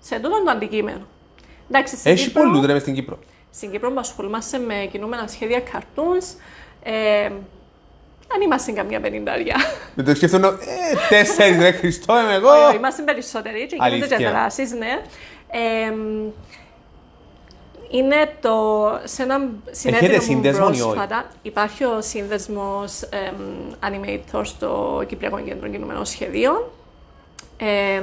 [0.00, 1.06] σε τούτο το αντικείμενο.
[1.70, 3.18] Εντάξει, Έχει πολλούς ρε στην Κύπρο.
[3.50, 6.36] Στην Κύπρο που ασχολούμαστε με κινούμενα σχέδια cartoons.
[6.82, 7.30] Ε,
[8.34, 9.56] αν είμαστε καμιά πενηντάρια.
[9.94, 10.48] Με το σκεφτούν, ε,
[11.08, 12.48] τέσσερις ρε Χριστό είμαι εγώ.
[12.66, 15.02] Όχι, είμαστε περισσότεροι και γίνονται και δράσεις, ναι.
[15.48, 15.92] Ε,
[17.90, 23.32] είναι το, σε ένα συνέδριο μου πρόσφατα, υπάρχει ο σύνδεσμος ε,
[23.80, 26.62] Animator στο Κυπριακό Κέντρο Κινουμένων Σχεδίων.
[27.56, 28.02] Ε,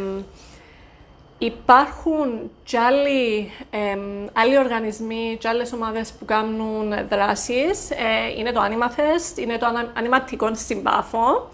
[1.41, 3.97] Υπάρχουν και άλλοι, ε,
[4.33, 7.91] άλλοι οργανισμοί και άλλες ομάδες που κάνουν δράσεις.
[7.91, 11.49] Ε, είναι το AnimaFest, είναι το Animaticon στην Πάφο,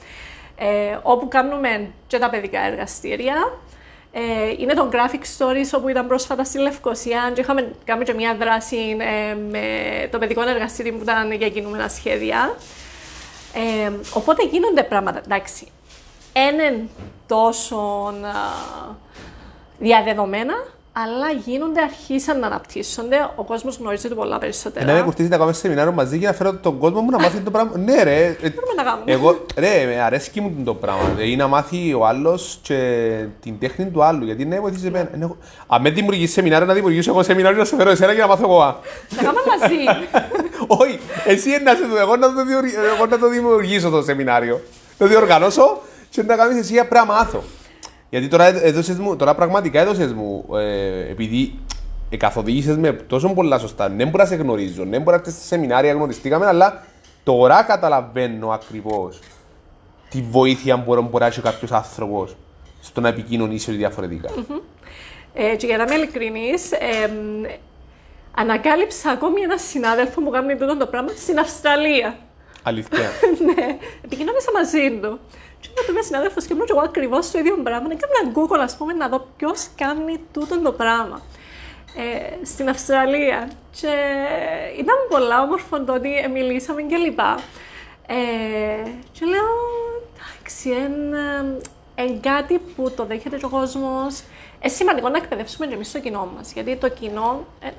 [0.56, 3.36] ε, όπου κάνουμε και τα παιδικά εργαστήρια.
[4.12, 4.22] Ε,
[4.58, 8.98] είναι το Graphic Stories, όπου ήταν πρόσφατα στη Λευκοσία και είχαμε κάνει και μια δράση
[9.00, 9.62] ε, με
[10.12, 12.56] το παιδικό εργαστήριο που ήταν για κινούμενα σχέδια.
[13.54, 15.68] Ε, οπότε γίνονται πράγματα, εντάξει,
[16.34, 16.90] έναν
[17.28, 18.14] τόσο
[19.80, 20.54] διαδεδομένα,
[20.98, 23.30] αλλά γίνονται, αρχίσαν να αναπτύσσονται.
[23.36, 24.86] Ο κόσμος γνωρίζει το πολλά περισσότερα.
[24.86, 27.40] Ναι, με κουρτίζει να κάνουμε σεμινάριο μαζί για να φέρω τον κόσμο μου να μάθει
[27.40, 27.78] το πράγμα.
[27.78, 28.38] Ναι, ρε.
[28.40, 29.12] Μπορούμε να κάνουμε.
[29.12, 31.04] Εγώ, ρε, με αρέσει μου το πράγμα.
[31.16, 32.78] Δηλαδή να μάθει ο άλλος και
[33.42, 34.26] την τέχνη του άλλου.
[34.26, 35.10] Γιατί ναι, βοηθήσει εμένα.
[35.18, 35.28] Ναι,
[35.68, 38.44] αν με δημιουργήσει σεμινάριο, να δημιουργήσω εγώ σεμινάριο να σε φέρω εσένα και να μάθω
[38.44, 38.80] εγώ.
[39.16, 40.08] Να κάνουμε μαζί.
[40.82, 42.16] Όχι, εσύ να σε εγώ
[43.06, 44.62] να το δημιουργήσω το σεμινάριο.
[44.98, 47.44] Το διοργανώσω και να κάνεις εσύ για πράγμα μάθω.
[48.16, 51.60] Γιατί τώρα, έδωσες μου, τώρα πραγματικά έδωσες μου, ε, επειδή
[52.10, 53.90] ε, καθοδήγησε με τόσο πολλά σωστά.
[53.90, 56.84] Δεν μπορώ να σε γνωρίζω, δεν μπορώ να σε σεμινάρια γνωριστήκαμε, αλλά
[57.24, 59.20] τώρα καταλαβαίνω ακριβώς
[60.10, 62.36] τη βοήθεια που μπορεί να έχει κάποιος άνθρωπος
[62.82, 64.30] στο να επικοινωνήσει διαφορετικά.
[64.30, 64.62] Mm-hmm.
[65.34, 67.12] Ε, και για να είμαι ειλικρινής, ε,
[68.38, 72.18] ανακάλυψα ακόμη ένα συνάδελφο που κάνει τούτο το πράγμα στην Αυστραλία.
[72.64, 73.10] Αλήθεια.
[73.56, 75.20] ναι, επικοινώνησα μαζί του.
[75.76, 77.88] Και όταν είμαι συνάδελφος και ήμουν και εγώ ακριβώς το ίδιο πράγμα.
[77.92, 81.22] Έκανα ένα Google, ας πούμε, να δω ποιος κάνει τούτο το πράγμα.
[81.98, 83.50] Ε, στην Αυστραλία.
[83.80, 83.94] Και
[84.80, 87.40] ήταν πολλά όμορφο το ότι μιλήσαμε και λοιπά.
[88.08, 89.52] Ε, και λέω,
[90.14, 90.70] εντάξει,
[91.98, 94.22] είναι κάτι που το δέχεται ο κόσμος.
[94.62, 96.54] Είναι σημαντικό να εκπαιδεύσουμε και εμείς το κοινό μας.
[96.54, 97.70] Γιατί το κοινό ε,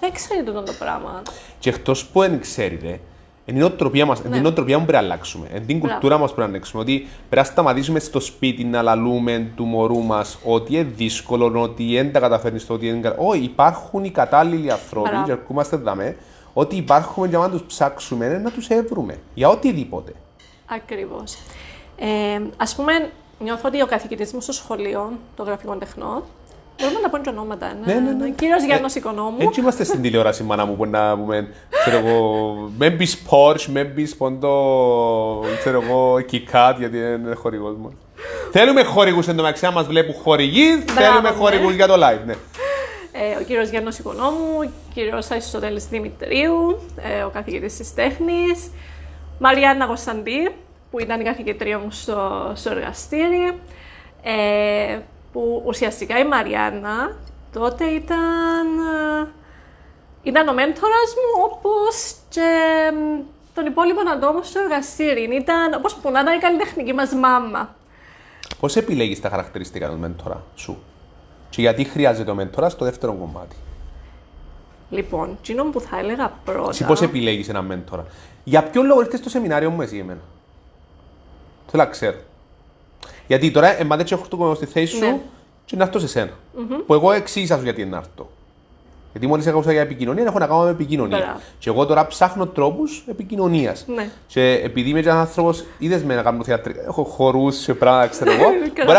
[0.00, 1.22] δεν ξέρει τούτο το πράγμα.
[1.58, 3.00] Και εκτός που δεν ξέρετε,
[3.44, 4.22] είναι η νοοτροπία μας.
[4.22, 4.40] Ναι.
[4.40, 5.46] νοοτροπία που πρέπει να αλλάξουμε.
[5.50, 6.82] Είναι την κουλτούρα μας που πρέπει να αλλάξουμε.
[6.82, 11.94] Ότι πρέπει να σταματήσουμε στο σπίτι να λαλούμε του μωρού μας ότι είναι δύσκολο, ότι
[11.94, 13.14] δεν τα καταφέρνεις το ότι είναι.
[13.18, 16.16] Όχι, υπάρχουν οι κατάλληλοι άνθρωποι, και ερχόμαστε δαμέ,
[16.52, 19.18] ότι υπάρχουν για να τους ψάξουμε, να τους έβρουμε.
[19.34, 20.12] Για οτιδήποτε.
[20.66, 21.34] Ακριβώς.
[21.96, 26.22] Ε, Α πούμε, νιώθω ότι ο καθηγητή μου στο σχολείο των γραφικών τεχνών
[26.82, 27.72] Μπορούμε να πούμε και ονόματα.
[27.84, 28.12] Ναι, ναι, ναι.
[28.12, 28.30] ναι.
[28.30, 29.36] Κύριος Γιάννος ε, Οικονόμου.
[29.38, 31.48] Έτσι είμαστε στην τηλεόραση, μάνα μου, που να πούμε.
[31.68, 35.44] Ξέρω εγώ, με μπει Porsche, με μπει ποντό.
[35.58, 37.92] Ξέρω εγώ, Kit γιατί είναι χορηγός μας.
[38.52, 41.36] Θέλουμε χορηγούς εντωμεταξύ, αν μας βλέπουν χορηγοί, θέλουμε ναι.
[41.36, 42.24] χορηγούς για το live.
[42.26, 42.34] Ναι.
[43.12, 48.70] Ε, ο κύριος Γιάννος Οικονόμου, ο κύριος Αριστοτέλης Δημητρίου, ε, ο καθηγητής της τέχνης,
[49.38, 50.54] Μαριάννα Κωνσταντή,
[50.90, 53.52] που ήταν η καθηγητρία μου στο, στο εργαστήρι,
[54.22, 54.98] ε,
[55.32, 57.16] που ουσιαστικά η Μαριάννα
[57.52, 58.66] τότε ήταν,
[59.22, 59.28] ε,
[60.22, 62.50] ήταν ο μέντορας μου όπως και
[63.54, 65.36] τον υπόλοιπο ατόμων στο εργαστήρι.
[65.36, 67.74] Ήταν όπως που να ήταν η καλλιτεχνική μας μάμα.
[68.60, 70.82] Πώς επιλέγεις τα χαρακτηριστικά του μέντορα σου;
[71.50, 73.56] Και γιατί χρειάζεται ο μέντορας στο δεύτερο κομμάτι;
[74.90, 76.68] Λοιπόν, εκείνο που θα έλεγα πρώτα...
[76.70, 78.06] Εσύ πώς επιλέγεις ένα μέντορα;
[78.44, 80.20] Για ποιο λόγο ήρθες στο σεμινάριο μου εσύ εμένα;
[81.66, 82.16] Θέλω να ξέρω.
[83.26, 85.20] Γιατί τώρα εμπάτε και έχω στη θέση σου ναι.
[85.64, 86.30] και να έρθω σε σένα.
[86.30, 86.82] Mm-hmm.
[86.86, 88.30] Που εγώ εξήγησα σου γιατί είναι αυτό.
[89.12, 91.18] Γιατί μόλις έκανα για επικοινωνία, έχω να κάνω με επικοινωνία.
[91.18, 91.40] Πέρα.
[91.58, 93.84] Και εγώ τώρα ψάχνω τρόπους επικοινωνίας.
[93.86, 94.08] Ναι.
[94.26, 96.82] Και επειδή είμαι ένας άνθρωπος, είδες με να κάνω θεατρικά.
[96.82, 98.44] Έχω χορούς σε πράγματα, ξέρω εγώ.
[98.86, 98.98] Μπορεί,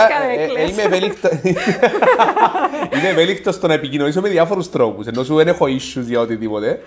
[0.58, 1.30] ε, ε, είμαι ευέλικτο.
[2.98, 5.08] είμαι ευέλικτο στο να επικοινωνήσω με διάφορους τρόπους.
[5.08, 6.80] Ενώ σου δεν έχω issues για οτιδήποτε.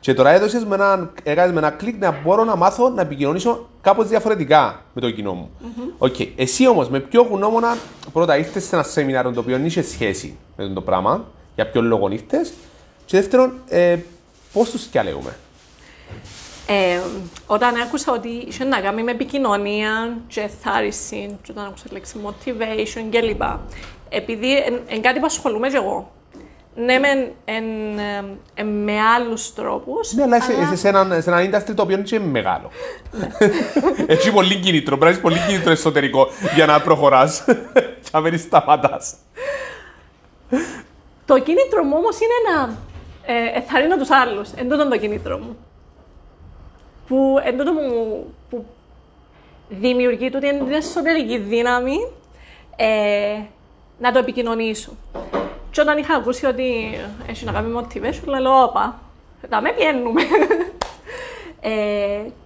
[0.00, 4.08] Και τώρα έδωσες με ένα, με ένα κλικ να μπορώ να μάθω να επικοινωνήσω κάπως
[4.08, 5.50] διαφορετικά με το κοινό μου.
[5.60, 6.06] Mm-hmm.
[6.06, 6.28] Okay.
[6.36, 7.76] Εσύ όμως, με ποιο γνώμονα
[8.12, 11.24] πρώτα ήρθες σε ένα σεμινάριο το οποίο είχε σχέση με το πράγμα,
[11.54, 12.52] για ποιο λόγο ήρθες,
[13.12, 13.98] και δεύτερον, ε,
[14.52, 15.36] πώς τους διαλέγουμε.
[16.66, 17.00] Ε,
[17.46, 22.14] όταν άκουσα ότι είχε να κάνει με επικοινωνία και θάρρυση, και όταν άκουσα τη λέξη
[22.24, 23.42] motivation κλπ.
[24.08, 24.46] Επειδή
[24.88, 26.12] είναι κάτι που ασχολούμαι και εγώ.
[26.74, 27.08] Ναι, με,
[27.44, 27.64] εν,
[28.54, 30.12] εν, με άλλους τρόπους.
[30.12, 32.70] Ναι, αλλά είσαι, είσαι σε έναν, σε έναν industry το οποίο είναι μεγάλο.
[34.06, 34.98] Έχει πολύ κίνητρο.
[34.98, 37.44] Πρέπει πολύ κίνητρο εσωτερικό για να προχωράς.
[38.02, 39.14] και να μην σταματάς.
[41.26, 42.90] Το κίνητρο μου όμως είναι να
[43.26, 44.52] ε, εθαρρύνω τους άλλους.
[44.52, 45.56] Εν τούτον το κίνητρο μου.
[47.06, 48.64] Που εν τούτο μου που
[49.68, 51.96] δημιουργεί τούτη την εσωτερική δύναμη
[52.76, 53.40] ε,
[53.98, 54.92] να το επικοινωνήσω.
[55.70, 59.00] Και όταν είχα ακούσει ότι έχει να κάνει motivation, λέω, όπα,
[59.48, 60.22] θα με πιένουμε.
[61.60, 61.70] ε,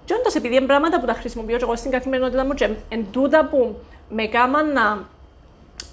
[0.05, 3.07] και όντως, επειδή είναι πράγματα που τα χρησιμοποιώ και εγώ στην καθημερινότητα μου και εν
[3.11, 5.05] τούτα που με κάμαν να,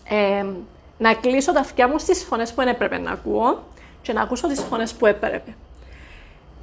[0.10, 0.46] ε,
[0.98, 3.64] να κλείσω τα αυτιά μου στις φωνές που δεν έπρεπε να ακούω
[4.04, 5.56] και να ακούσω τις φωνές που έπρεπε.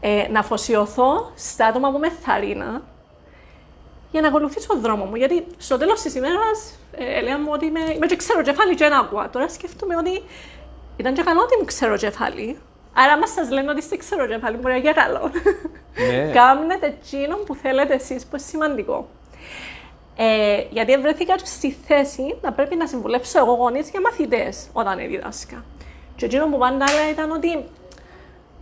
[0.01, 2.82] Ε, να αφοσιωθώ στα άτομα που με θαρρύνα
[4.11, 5.16] για να ακολουθήσω τον δρόμο μου.
[5.16, 8.84] Γιατί στο τέλος της ημέρας ε, έλεγα μου ότι είμαι, είμαι και ξέρω κεφάλι και
[8.84, 9.28] ένα ακούω.
[9.32, 10.22] Τώρα σκέφτομαι ότι
[10.97, 12.59] ήταν και καλό ότι είμαι ξέρω κεφάλι.
[12.95, 15.30] Άρα, μας σας λένε ότι είστε ξέρω κεφάλι, μπορεί να είναι καλό.
[16.09, 16.30] Ναι.
[16.36, 19.09] Κάμνετε εκείνο που θέλετε εσείς, που είναι σημαντικό.
[20.16, 25.64] Ε, γιατί βρέθηκα στη θέση να πρέπει να συμβουλεύσω εγώ γονείς για μαθητές όταν διδάσκα.
[26.21, 27.64] Και εκείνο που πάντα έλεγα ήταν ότι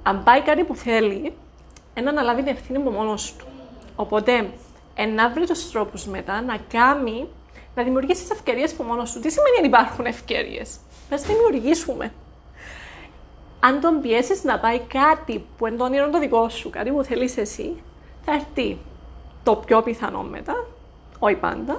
[0.03, 1.33] αν πάει κάτι που θέλει,
[1.95, 3.47] ένα να λάβει την ευθύνη από μόνος του.
[3.97, 4.51] Οπότε,
[5.15, 7.29] να βρει τους τρόπους μετά να κάνει,
[7.75, 9.21] να δημιουργήσει τις ευκαιρίες από μόνος του.
[9.21, 10.77] Τι σημαίνει ότι υπάρχουν ευκαιρίες;
[11.11, 12.13] Να τι δημιουργήσουμε.
[13.61, 17.03] Αν τον πιέσεις να πάει κάτι που είναι το όνειρο το δικό σου, κάτι που
[17.03, 17.83] θέλεις εσύ,
[18.25, 18.79] θα έρθει
[19.43, 20.67] το πιο πιθανό μετά,
[21.19, 21.77] όχι πάντα,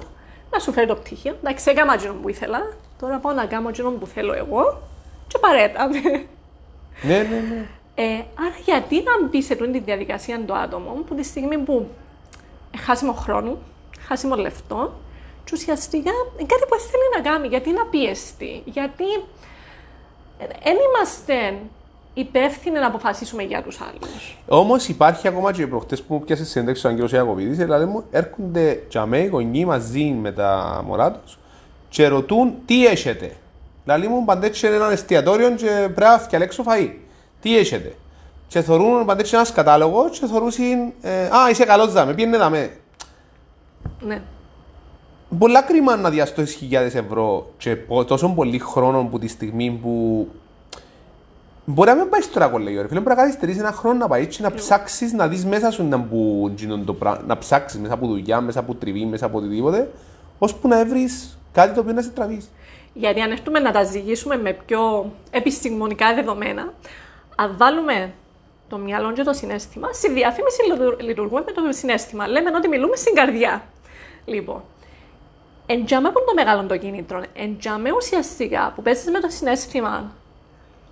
[0.50, 1.36] να σου φέρει το πτυχίο.
[1.42, 2.72] Εντάξει, έκανα αυτό που ήθελα.
[2.98, 4.88] Τώρα πάω να κάνω αυτό που θέλω εγώ
[5.30, 5.88] και παρέτα.
[7.02, 7.66] Ναι, ναι, ναι.
[7.94, 11.88] Ε, άρα γιατί να μπει σε αυτή τη διαδικασία το άτομο που τη στιγμή που
[12.78, 13.58] χάσιμο χρόνο,
[14.06, 14.92] χάσιμο λεφτό,
[15.44, 19.04] και ουσιαστικά είναι κάτι που θέλει να κάνει, γιατί να πιεστεί, γιατί
[20.38, 21.58] δεν είμαστε
[22.14, 24.36] υπεύθυνοι να αποφασίσουμε για τους άλλους.
[24.48, 28.82] Όμως υπάρχει ακόμα και προχτές που μου πιάσε συνέντευξη ο Αγγέλο Ιακοβίδη, δηλαδή μου έρχονται
[28.88, 31.38] τζαμέ οι γονεί μαζί με τα μωρά τους
[31.88, 33.36] και ρωτούν τι έχετε.
[33.84, 36.90] Δηλαδή μου παντέτσι ένα εστιατόριο και πρέπει να φτιαλέξω φαΐ.
[37.40, 37.94] Τι έχετε;
[38.48, 40.50] και θεωρούν πάντα έτσι ένας κατάλογος και θεωρούν
[41.00, 42.70] ε, «Α, είσαι καλός δάμε, πιένε δάμε».
[44.00, 44.22] Ναι.
[45.38, 50.28] Πολλά κρίμα να διαστώσεις χιλιάδες ευρώ και πο- τόσο πολύ χρόνο που τη στιγμή που
[51.64, 54.26] Μπορεί να μην πάει στο ρακολέγιο, ρε φίλε, μπορεί να καθυστερήσεις ένα χρόνο να πάει
[54.26, 57.94] και να ψάξεις να δεις μέσα σου να, που, γίνον το πρά- να ψάξεις μέσα
[57.94, 59.90] από δουλειά, μέσα από τριβή, μέσα από οτιδήποτε,
[60.38, 62.48] ώσπου να βρεις κάτι το οποίο να σε τραβήσει.
[62.92, 66.72] Γιατί αν έρθουμε να τα ζυγίσουμε με πιο επιστημονικά δεδομένα,
[67.36, 68.12] αν βάλουμε
[68.68, 72.26] το μυαλό και το συνέστημα, στη διαφήμιση λειτου- λειτουργούμε με το συνέστημα.
[72.26, 73.64] Λέμε ότι μιλούμε στην καρδιά.
[74.24, 74.62] Λοιπόν,
[75.66, 77.22] εντιαμε που είναι το μεγάλο το κίνητρο.
[77.34, 80.12] Εντιαμε ουσιαστικά που παίζεις με το συνέστημα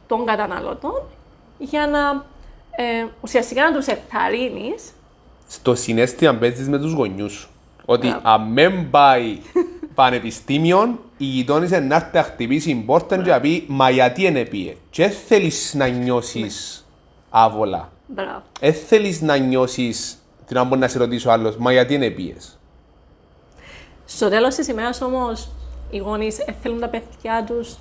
[0.07, 1.03] των καταναλωτών
[1.59, 2.25] για να
[2.85, 4.93] ε, ουσιαστικά να τους εθαρρύνεις
[5.49, 7.49] στο συνέστημα παίζεις με τους γονιούς σου.
[7.85, 8.29] Ότι Μπράβο.
[8.29, 9.39] αν δεν πάει
[9.95, 14.45] πανεπιστήμιο, η γειτόνισσα να έρθει να χτυπήσει την πόρτα και να πει «Μα γιατί είναι
[14.45, 14.77] πήγε».
[14.91, 16.87] Και δεν θέλεις να νιώσεις
[17.31, 17.93] άβολα.
[18.07, 18.43] Μπράβο.
[18.61, 22.11] Δεν θέλεις να νιώσεις την να μπορεί να σε ρωτήσει ο άλλος «Μα γιατί είναι
[22.11, 22.59] πήγες».
[24.07, 25.49] Στο τέλος της ημέρας όμως,
[25.91, 27.77] οι γονείς θέλουν τα παιδιά τους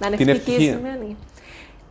[0.00, 0.54] να είναι Την ευτυχία.
[0.72, 1.16] ευτυχισμένοι.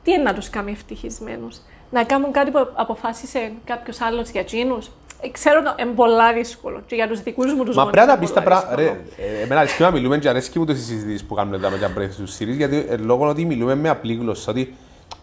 [0.03, 1.57] Τι είναι να τους κάνει ευτυχισμένους,
[1.91, 4.91] Να κάνουν κάτι που αποφάσισε κάποιος άλλος για εκείνους;
[5.31, 8.33] Ξέρω ότι είναι πολλά δύσκολο και για τους δικούς μου τους Μα πρέπει να πεις
[8.33, 8.75] τα πράγματα.
[8.75, 11.77] Ρε, ε, εμένα αρέσκει να μιλούμε και αρέσκει μου τις συζητήσεις που κάνουμε εδώ με
[11.77, 14.75] τα breakfast του series, γιατί ε, λόγω ότι μιλούμε με απλή γλώσσα, ότι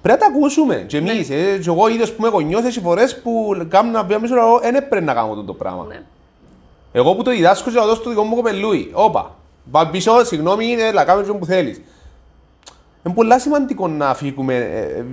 [0.03, 0.85] πρέπει να τα ακούσουμε.
[0.87, 4.15] Και εμείς, ε, και εγώ ίδιος που είμαι γονιός, έχει φορές που κάνουν να πει
[4.15, 5.85] αμέσως, εγώ δεν πρέπει να κάνω αυτό το πράγμα.
[5.89, 6.03] Ναι.
[6.93, 8.91] Εγώ που το διδάσκω και να δώσω το δικό μου κοπελούι.
[8.93, 9.35] Όπα.
[9.71, 11.81] Πάμε πίσω, συγγνώμη, έλα, κάμε αυτό που θέλεις.
[13.05, 15.05] Είναι πολύ σημαντικό να φύγουμε, ε, ε,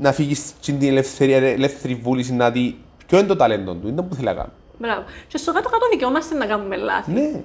[0.00, 2.76] να φύγεις στην ελευθερία, ελεύθερη βούληση να δει
[3.06, 4.50] ποιο είναι το ταλέντο του, είναι το που θέλει να κάνει.
[4.78, 5.02] Μπράβο.
[5.28, 7.10] Και στο κάτω-κάτω δικαιόμαστε να κάνουμε λάθη.
[7.12, 7.42] Ναι.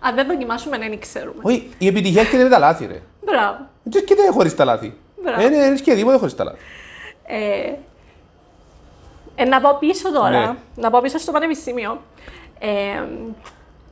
[0.00, 1.40] Αν δεν δοκιμάσουμε, δεν ξέρουμε.
[1.42, 3.02] Όχι, η επιτυχία έρχεται με τα λάθη, ρε.
[3.24, 3.56] Μπράβο.
[3.82, 4.96] Δεν έρχεται χωρίς τα λάθη.
[5.22, 5.40] Μπράβο.
[5.40, 6.58] Δεν δεν έρχεται τίποτα χωρίς τα λάθη.
[7.26, 7.72] Ε,
[9.34, 10.54] ε, να πάω πίσω τώρα, Ναι.
[10.74, 12.00] να πάω πίσω στο πανεπιστήμιο.
[12.58, 12.68] Ε,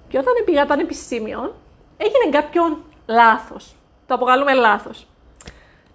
[0.09, 1.55] και όταν πήγα πανεπιστήμιο,
[1.97, 3.75] έγινε κάποιον λάθος.
[4.07, 5.07] Το αποκαλούμε λάθος.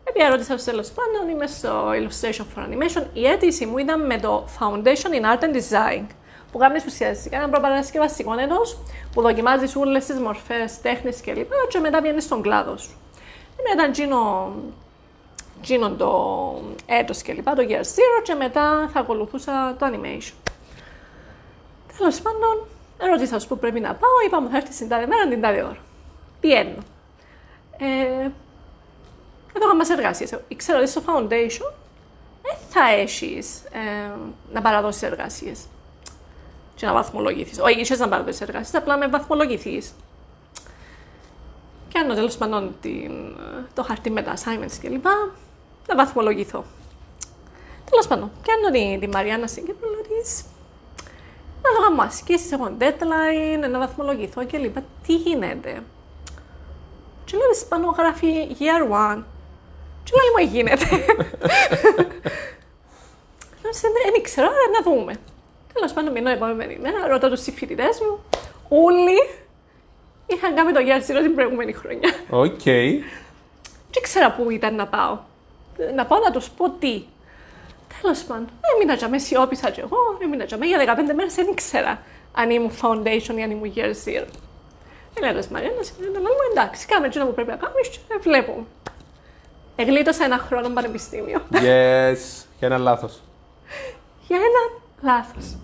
[0.08, 3.04] Επειδή ρώτησα στο τέλος πάντων, είμαι στο Illustration for Animation.
[3.14, 6.06] Η αίτηση μου ήταν με το Foundation in Art and Design.
[6.52, 8.62] Που κάνει ουσιαστικά ένα προπαρασκευαστικό έτο
[9.14, 11.52] που δοκιμάζει όλες τις μορφές τέχνης κλπ.
[11.70, 12.98] Και μετά βγαίνει στον κλάδος σου.
[13.58, 14.52] Ε, Ήταν τζίνο
[15.62, 20.34] γίνον το έτος και λοιπά, το Year Zero και μετά θα ακολουθούσα το animation.
[21.98, 22.68] Τέλος πάντων,
[23.12, 25.64] ρωτήσα σου που πρέπει να πάω, είπα μου θα έρθει την τάδε μέρα την τάδε
[25.64, 25.78] ώρα.
[26.40, 26.84] Πιένω.
[27.78, 28.30] Ε,
[29.56, 30.40] εδώ είχαμε εργασίες.
[30.56, 31.72] Ξέρω ότι στο foundation
[32.42, 34.12] δεν θα έχεις ε,
[34.54, 35.66] να παραδώσεις εργασίες
[36.76, 37.60] και να βαθμολογηθείς.
[37.60, 39.94] Όχι, είσαι να παραδώσεις εργασίες, απλά με βαθμολογηθείς.
[41.94, 43.12] Κάνω τέλος πάντων την,
[43.74, 45.06] το χαρτί με τα assignments κλπ.
[45.88, 46.66] Να βαθμολογηθώ.
[47.90, 50.46] Τέλος πάντων, πιάνω τη, τη Μαριάννα στην Κύπρο, λέω της,
[51.64, 54.78] Να δω γάμο ασκήσεις, έχω deadline, να βαθμολογηθώ κλπ.
[55.06, 55.84] Τι γίνεται;
[57.26, 58.28] Και λέω της πάνω γράφει
[58.60, 59.24] year one.
[60.06, 60.86] Και λέει μου γίνεται.
[63.62, 65.14] Λέω της, δεν δεν ξέρω, άρα να δούμε.
[65.74, 68.20] Τέλος πάντων, μείνω επόμενη μέρα, ρωτώ τους συμφοιτητές μου,
[68.70, 69.20] όλοι
[70.26, 72.14] είχαν κάνει το year zero την προηγούμενη χρονιά.
[72.30, 72.64] Οκ.
[73.92, 75.20] Δεν ξέρα πού ήταν να πάω.
[75.96, 77.04] Να πάω να τους πω τι.
[78.02, 81.48] Τέλος πάντων, έμεινα για με, σιώπησα κι εγώ, έμεινα για με για 15 μέρες, δεν
[81.48, 82.02] ήξερα
[82.34, 84.28] αν ήμουν foundation ή αν ήμουν year zero.
[85.20, 85.82] Λέω ρε Μαριάννα,
[86.12, 88.66] λέω μου εντάξει, κάμε έτσι που πρέπει να κάνεις και βλέπουμε.
[89.76, 92.46] Εγλίτωσα ένα χρόνο πανεπιστήμιο Yes.
[92.60, 93.22] Για ένα λάθος.
[94.28, 94.82] για ένα
[95.14, 95.56] λάθος.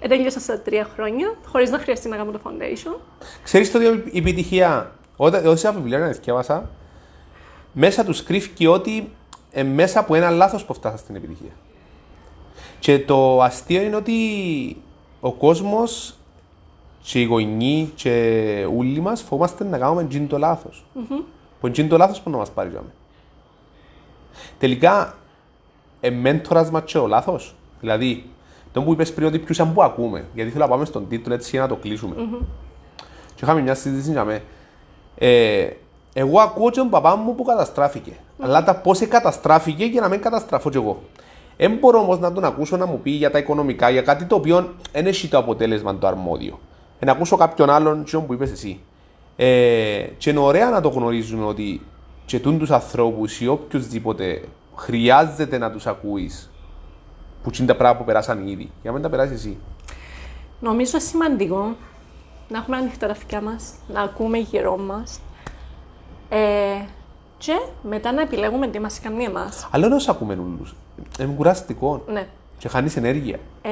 [0.00, 2.96] Ε, τέλειωσα στα τρία χρόνια, χωρίς να χρειαστεί να κάνω το foundation.
[3.42, 6.70] Ξέρεις το ότι η επιτυχία, όταν όσα βιβλία να διαβάσα,
[7.72, 9.12] μέσα τους κρύφει ότι
[9.50, 11.52] ε, μέσα από ένα λάθος που φτάσα στην επιτυχία.
[12.78, 14.16] Και το αστείο είναι ότι
[15.20, 16.14] ο κόσμος
[17.02, 20.84] και οι γονείς και όλοι μας φοβόμαστε να κάνουμε τζιν το λάθος.
[21.60, 22.92] Που τζιν το λάθος που να μας πάρει για μένα.
[24.58, 25.14] Τελικά,
[26.00, 27.54] ε, μέντορας μας και ο λάθος.
[27.80, 28.30] Δηλαδή,
[28.72, 31.34] το που είπες πριν ότι ποιους αν που ακούμε, γιατί θέλω να πάμε στον τίτλο
[31.34, 32.14] έτσι για να το κλείσουμε.
[33.34, 34.42] Και είχαμε μια συζήτηση για μέ.
[35.14, 35.68] Ε,
[36.12, 38.12] εγώ ακούω και τον παπά μου που καταστράφηκε.
[38.40, 41.02] Αλλά τα πώς καταστράφηκε για να μην καταστραφώ κι εγώ.
[41.56, 44.34] Δεν μπορώ όμως να τον ακούσω να μου πει για τα οικονομικά, για κάτι το
[44.34, 46.58] οποίο δεν έχει το αποτέλεσμα το αρμόδιο.
[46.98, 48.80] Ε, να ακούσω κάποιον άλλον, τσιόν που είπες εσύ.
[49.36, 51.80] Ε, και είναι ωραία να το γνωρίζουμε ότι
[52.24, 54.42] και τους ανθρώπους ή οποιοδήποτε
[54.76, 56.50] χρειάζεται να τους ακούεις
[57.42, 58.70] που είναι τα πράγματα που περάσαν ήδη.
[58.82, 59.58] Για να μην τα περάσει εσύ.
[60.60, 61.76] Νομίζω σημαντικό
[62.48, 65.20] να έχουμε ανοιχτά τα αυτιά μας, να ακούμε γύρω μας.
[66.28, 66.38] Ε,
[67.38, 67.52] και
[67.82, 69.68] μετά να επιλέγουμε τι μας κάνει εμάς.
[69.70, 70.74] Αλλά δεν όσο ακούμε όλους.
[71.20, 72.04] Είναι κουραστικό.
[72.06, 72.26] Ναι.
[72.58, 73.38] Και χάνεις ενέργεια.
[73.62, 73.70] Ε,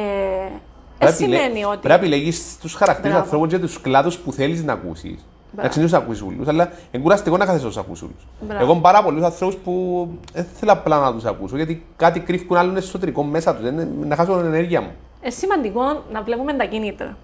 [0.98, 1.76] Πρέπει ε, σημαίνει ότι...
[1.76, 3.24] Πρέπει να επιλέγεις τους χαρακτήρες Μπράβο.
[3.24, 5.26] ανθρώπων και τους κλάδους που θέλεις να ακούσεις.
[5.52, 5.60] Μπράβο.
[5.60, 8.26] Εντάξει, δεν τους ακούσεις όλους, αλλά είναι κουραστικό να κάθεσαι να τους ακούσεις όλους.
[8.40, 8.62] Μπράβο.
[8.62, 12.56] Εγώ έχω πάρα πολλούς ανθρώπους που δεν θέλω απλά να τους ακούσω, γιατί κάτι κρύβουν
[12.56, 14.90] άλλον εσωτερικό μέσα τους, δεν- να χάσω την ενέργεια μου.
[15.20, 17.16] Ε, σημαντικό να βλέπουμε τα κίνητρα.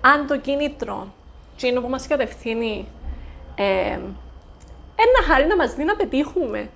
[0.00, 1.06] Αν το κίνητρο,
[1.54, 2.86] εκείνο που μας κατευθύνει,
[3.54, 3.64] ε,
[5.04, 6.68] ένα χάρη να μας δει να πετύχουμε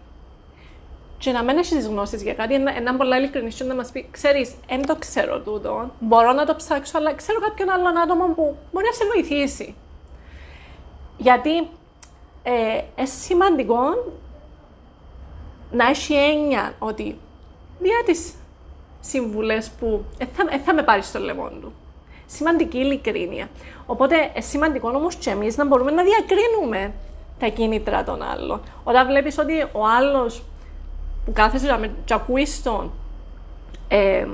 [1.18, 3.90] και να μην έχεις τις γνώσεις για κάτι, ένα, ένα πολλά ειλικρινής και να μας
[3.90, 8.24] πει, ξέρεις, δεν το ξέρω τούτο, μπορώ να το ψάξω, αλλά ξέρω κάποιον άλλον άτομο
[8.34, 9.74] που μπορεί να σε βοηθήσει.
[11.16, 11.56] Γιατί
[12.42, 12.52] ε,
[12.96, 13.80] είναι σημαντικό
[15.70, 17.18] να έχει έννοια ότι
[17.80, 18.34] δια τις
[19.00, 21.72] συμβουλές που ε, θα, ε, θα με πάρεις στο λαιμό του.
[22.26, 23.48] Σημαντική ειλικρίνεια.
[23.86, 26.92] Οπότε, ε, σημαντικό όμως και εμείς να μπορούμε να διακρίνουμε
[27.38, 28.60] τα κίνητρα των άλλων.
[28.84, 30.42] Όταν βλέπεις ότι ο άλλος
[31.24, 32.92] που κάθεσαι να με και ακούεις τον,
[33.88, 34.26] ε,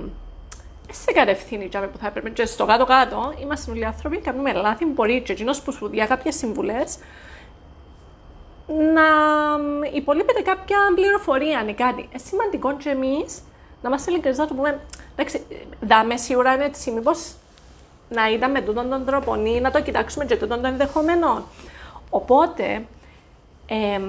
[0.93, 2.31] σε κατευθύνει για που θα έπρεπε.
[2.31, 4.85] Και στο κάτω-κάτω είμαστε όλοι άνθρωποι, κάνουμε λάθη.
[4.85, 6.99] Μπορεί και εκείνος που σου διά κάποιες συμβουλές
[8.67, 9.03] να
[9.93, 12.01] υπολείπεται κάποια πληροφορία ή κάτι.
[12.01, 13.43] Είναι σημαντικό και εμείς
[13.83, 14.81] να είμαστε ειλικρινείς να του πούμε,
[15.17, 15.47] εντάξει,
[15.81, 17.35] δάμε σίγουρα είναι έτσι, μήπως
[18.09, 21.43] να είδαμε με τούτον τον τρόπο ή να το κοιτάξουμε και τούτον τον ενδεχομένο.
[22.11, 22.87] Οπότε,
[23.67, 24.01] ε,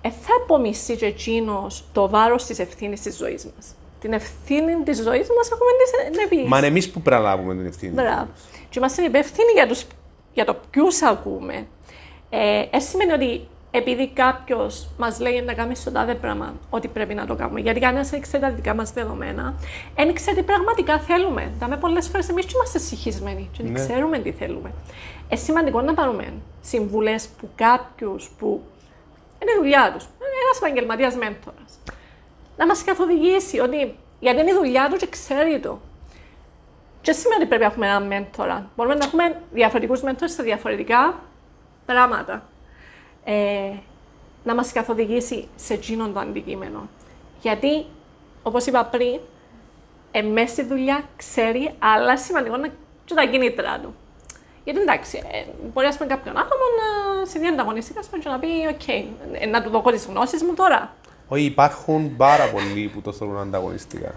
[0.00, 3.75] ε, θα απομισεί και εκείνος το βάρος της ευθύνης της ζωής μας.
[4.00, 5.70] Την ευθύνη της ζωής μας έχουμε
[6.10, 6.48] την εμεί.
[6.48, 7.92] Μα είναι εμείς που πρέπει να λάβουμε την ευθύνη.
[7.92, 8.28] Μπράβο.
[8.68, 9.86] Και είμαστε υπεύθυνοι για, τους,
[10.32, 11.66] για το ποιους ακούμε.
[12.30, 17.14] Ε, ε, σημαίνει ότι επειδή κάποιος μας λέει να κάνουμε στο τάδε πράγμα, ότι πρέπει
[17.14, 17.60] να το κάνουμε.
[17.60, 19.54] Γιατί κανένας δεν ξέρει τα δικά μας δεδομένα,
[19.96, 21.52] δεν ξέρει τι πραγματικά θέλουμε.
[21.58, 23.78] Δάμε πολλές φορές εμείς και είμαστε συγχυσμένοι και δεν Ναι.
[23.86, 24.72] ξέρουμε τι θέλουμε.
[25.28, 28.62] Ε, σημαντικό να πάρουμε συμβουλές που κάποιους που
[29.42, 30.04] είναι η δουλειά τους,
[30.42, 31.62] ένας επαγγελματίας μέντορα,
[32.56, 35.80] να μας καθοδηγήσει ότι γιατί είναι η δουλειά του και ξέρει το.
[37.00, 38.70] Και σημαίνει ότι πρέπει να έχουμε έναν μέντορα.
[38.76, 41.20] Μπορούμε να έχουμε διαφορετικούς μέντορες σε διαφορετικά
[41.86, 42.42] πράγματα.
[43.24, 43.72] Ε,
[44.44, 46.88] να μας καθοδηγήσει σε εκείνον το αντικείμενο.
[47.40, 47.86] Γιατί,
[48.42, 49.20] όπως είπα πριν,
[50.10, 52.68] ε, μέσα στη δουλειά ξέρει, αλλά σημαντικό να
[53.04, 53.94] και τα κίνητρα του.
[54.64, 58.28] Γιατί εντάξει, ε, μπορεί ας πούμε, κάποιον άτομο να σε δει ανταγωνιστικά ας πούμε, και
[58.28, 58.88] να πει: Οκ,
[59.40, 60.94] ε, να του δώσω τις γνώσεις μου τώρα.
[61.28, 64.14] Όχι, υπάρχουν πάρα πολλοί που το θέλουν ανταγωνιστικά.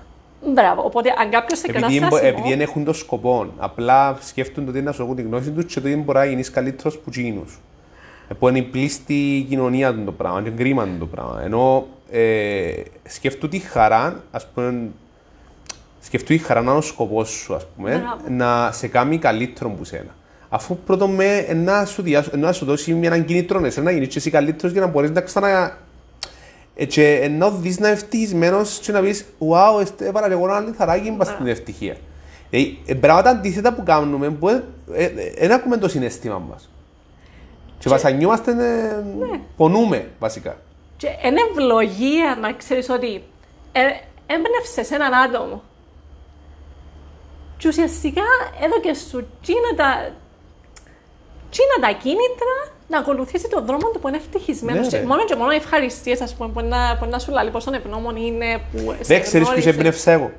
[0.54, 0.82] Μπράβο.
[0.86, 2.38] Οπότε, αν κάποιος σε Επειδή, κανένα εμπο- στάσιμο.
[2.40, 3.54] επειδή δεν έχουν το σκοπό.
[3.58, 6.98] Απλά σκέφτονται ότι να σου έχουν τη γνώση τους και ότι μπορεί να γίνεις καλύτερος
[6.98, 7.60] που εκείνους.
[8.40, 11.42] Που είναι η πλήστη κοινωνία του το πράγμα, είναι κρίμα του το πράγμα.
[11.44, 12.72] Ενώ ε,
[13.08, 14.90] σκεφτούν τη χαρά, ας πούμε,
[16.02, 18.46] σκεφτούν τη χαρά να είναι ο σκοπός σου, ας πούμε, Μπράβο.
[18.46, 20.16] να σε κάνει καλύτερο που σένα.
[20.50, 23.92] Αφού πρώτον με ε, να σου, διά- να σου δώσει μια έναν κίνητρο εσένα να
[23.92, 25.78] γίνεις και εσύ καλύτερος για να μπορείς να ξανα...
[26.82, 30.46] Ε, και ενώ δεις να είναι ευτυχισμένος και να πεις «Wow, εστε- έβαλα και εγώ
[30.46, 31.98] ένα λιθαράκι μπας στην ευτυχία».
[32.50, 34.64] Δηλαδή, ε, πράγματα αντίθετα που κάνουμε που δεν
[34.94, 36.70] ε, ε, δεν ακούμε το συναίσθημα μας.
[37.80, 39.04] Και βασανιούμαστε, ε,
[39.58, 40.58] πονούμε βασικά.
[40.98, 43.24] Και είναι ευλογία να ξέρεις ότι
[43.72, 43.82] ε,
[44.28, 45.64] έμπνευσε έναν άτομο.
[47.58, 48.24] Και ουσιαστικά
[48.64, 50.12] έδωκε σου τσίνα τα,
[51.50, 52.56] τσίνα τα κίνητρα
[52.90, 54.82] να ακολουθήσει τον δρόμο του που είναι ευτυχισμένος.
[54.86, 55.06] Ναι, και ρε.
[55.06, 58.60] μόνο και μόνο ευχαριστίες, ας πούμε, που να, που να σου λέει πόσο ευγνώμων είναι
[58.72, 59.70] που σε Δεν ξέρεις ποιου γνώρισε.
[59.70, 60.32] έμπνευσα εγώ.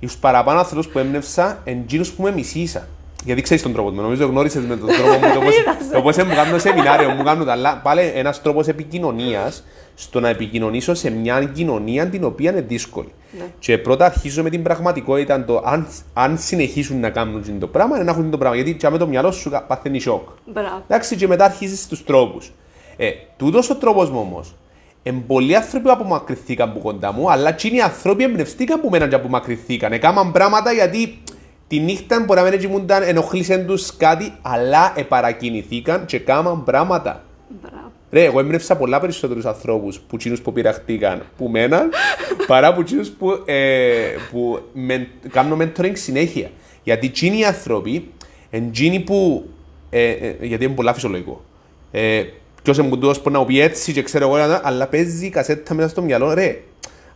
[0.00, 2.88] Του παραπάνω ανθρώπους που έμπνευσα είναι εκείνου που με μισήσα.
[3.24, 4.00] Γιατί ξέρεις τον τρόπο του.
[4.00, 5.34] Νομίζω γνώρισες με τον τρόπο μου.
[5.34, 5.92] το πώς- Είδα σε.
[5.94, 7.52] Το πώς μου κάνω σεμινάριο, μου κάνουν τα.
[7.52, 9.64] Αλλά πάλι ένας τρόπος επικοινωνίας
[9.94, 13.12] στο να επικοινωνήσω σε μια κοινωνία την οποία είναι δύσκολη.
[13.38, 13.44] Ναι.
[13.58, 18.02] Και πρώτα αρχίζω με την πραγματικότητα το αν, αν συνεχίσουν να κάνουν αυτό το πράγμα,
[18.02, 18.56] να έχουν το πράγμα.
[18.56, 20.28] Γιατί και με το μυαλό σου παθαίνει σοκ.
[20.46, 20.82] Μπράβο.
[20.88, 22.52] Εντάξει, και μετά αρχίζεις τους τρόπους.
[22.96, 24.54] Ε, Τούτος ο τρόπος μου όμως.
[25.02, 29.08] Εν πολλοί άνθρωποι που απομακρυνθήκαν από κοντά μου, αλλά και οι άνθρωποι εμπνευστήκαν που μέναν
[29.08, 29.92] και απομακρυνθήκαν.
[29.92, 31.18] Έκαναν πράγματα γιατί
[31.66, 37.24] τη νύχτα μπορεί να μην κοιμούνταν, ενοχλήσαν τους κάτι, αλλά επαρακινηθήκαν και έκαναν πράγματα.
[37.62, 37.92] Μπράβο.
[38.10, 41.90] Ρε, εγώ έμπνευσα πολλά περισσότερους ανθρώπους που εκείνους που πειραχτήκαν που μέναν,
[42.46, 46.50] παρά που εκείνους που, ε, που με, κάνουν mentoring συνέχεια.
[46.82, 48.10] Γιατί εκείνοι οι άνθρωποι,
[48.50, 49.48] εκείνοι που.
[49.90, 51.44] Ε, ε, γιατί είναι πολλά φυσιολογικό.
[51.90, 52.22] Ε,
[52.64, 55.88] Ποιος είναι μπουντός που να μου πει έτσι και ξέρω εγώ, αλλά παίζει κασέτα μέσα
[55.88, 56.62] στο μυαλό, ρε.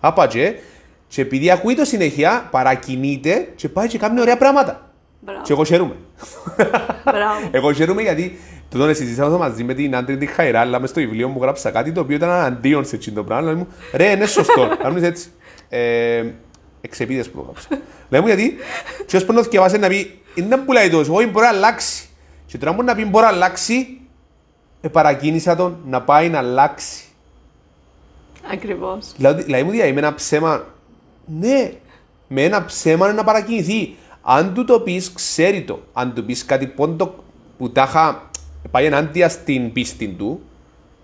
[0.01, 0.55] Άπατζε,
[1.09, 4.90] και επειδή ακούει το συνέχεια, παρακινείται και πάει και κάνει ωραία πράγματα.
[5.20, 5.42] Μπράβο.
[5.42, 5.94] Και εγώ χαίρομαι.
[7.04, 7.48] Μπράβο.
[7.59, 8.38] Εγώ χαίρομαι γιατί
[8.68, 11.70] το τον συζητήσαμε μαζί με την άντρη τη Χαϊρά, αλλά μες στο βιβλίο μου γράψα
[11.70, 13.46] κάτι το οποίο ήταν αντίον σε εκείνο το πράγμα.
[13.46, 14.68] Λέω μου, ρε, είναι σωστό.
[14.82, 15.28] Κάνεις έτσι.
[15.68, 16.24] Ε,
[16.80, 17.68] εξεπίδες που γράψα.
[18.09, 18.56] Λέω μου γιατί,
[19.06, 22.09] και ως να θυκευάσει να πει, είναι που λέει τόσο, όχι μπορεί να αλλάξει.
[22.46, 24.00] Και τώρα μπορεί να πει μπορεί να αλλάξει,
[24.80, 27.02] ε, παρακίνησα τον να πάει να αλλάξει.
[28.52, 29.12] Ακριβώς.
[29.16, 30.64] Δηλαδή, δηλαδή μου διάει με ένα ψέμα.
[31.40, 31.72] Ναι,
[32.28, 33.94] με ένα ψέμα είναι να παρακινηθεί.
[34.22, 35.80] Αν του το πεις, ξέρει το.
[35.92, 37.14] Αν του πεις κάτι πόντο
[37.58, 38.30] που τάχα
[38.70, 40.40] πάει ενάντια στην πίστη του,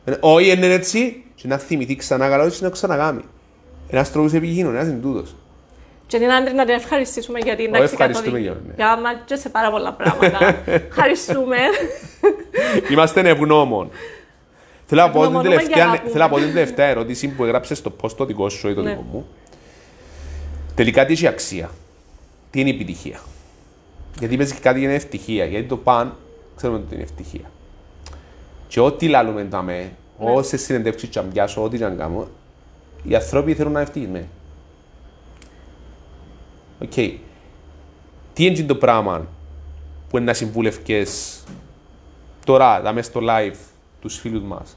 [0.04, 3.22] ε, όχι είναι έτσι, και να θυμηθεί ξανά καλά, όχι να ξαναγάμει.
[3.88, 5.24] Ένας τρόπος επικοινωνίας είναι τούτο.
[6.06, 8.84] Και την άντρη να την ευχαριστήσουμε γιατί Όχι, εντάξει ευχαριστούμε για ναι.
[8.84, 10.56] Γάμα και σε πάρα πολλά πράγματα.
[10.88, 11.56] Ευχαριστούμε.
[12.90, 13.90] Είμαστε ευγνώμων.
[14.86, 16.10] Θέλω να πω την Ευγνωμονούμε και τελευταία, αγαπούμε.
[16.10, 18.82] θέλω να πω την τελευταία ερώτηση που έγραψες στο post το δικό σου ή το
[18.82, 18.90] Ναι.
[18.90, 19.26] δικό μου.
[20.74, 21.70] Τελικά τι έχει αξία.
[22.50, 23.20] Τι είναι η επιτυχία.
[24.18, 25.44] Γιατί είπες και κάτι για ευτυχία.
[25.44, 26.16] Γιατί το παν
[26.56, 27.50] ξέρουμε ότι είναι ευτυχία.
[28.68, 30.30] Και ό,τι λαλούμε τα με, Ναι.
[30.30, 32.28] όσες συνεντεύξεις και αν πιάσω, ό,τι και αν κάνω,
[33.02, 34.28] οι άνθρωποι θέλουν να είναι ευτυχισμένοι.
[36.82, 36.92] Οκ.
[38.32, 39.26] Τι είναι το πράγμα
[40.08, 41.42] που εν να συμβουλεύκεις
[42.44, 43.56] τώρα, δάμε στο live,
[44.00, 44.76] τους φίλους μας,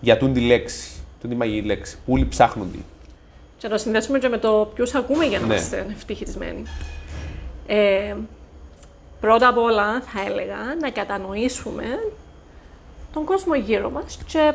[0.00, 0.90] για τούντη λέξη,
[1.20, 2.78] τούντη μαγική λέξη, που όλοι ψάχνουν τη.
[3.66, 5.54] Και να το συνδέσουμε και με το ποιους ακούμε για να Ναι.
[5.54, 6.62] είμαστε ευτυχισμένοι.
[7.66, 8.14] Ε,
[9.20, 11.84] πρώτα απ' όλα θα έλεγα να κατανοήσουμε
[13.12, 14.52] τον κόσμο γύρω μας και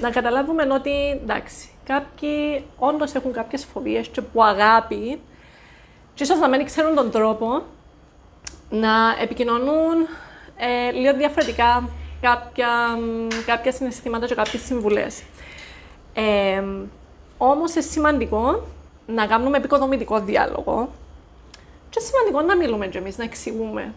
[0.00, 5.20] να καταλάβουμε ότι εντάξει, κάποιοι όντως έχουν κάποιες φοβίες και που αγάπη
[6.14, 7.62] και ίσως να μην ξέρουν τον τρόπο
[8.70, 8.90] να
[9.22, 10.06] επικοινωνούν
[10.56, 11.88] ε, λίγο διαφορετικά
[12.20, 12.68] κάποια,
[12.98, 15.22] μ, κάποια συναισθήματα και κάποιες συμβουλές.
[16.14, 16.62] Ε,
[17.38, 18.62] όμως είναι σημαντικό
[19.06, 20.88] να κάνουμε επικοδομητικό διάλογο
[21.90, 23.94] και σημαντικό να μιλούμε και εμείς, να εξηγούμε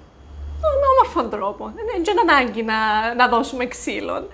[0.61, 1.71] με όμορφον τρόπο.
[1.75, 2.75] Δεν είναι και ανάγκη να,
[3.15, 4.27] να δώσουμε ξύλο.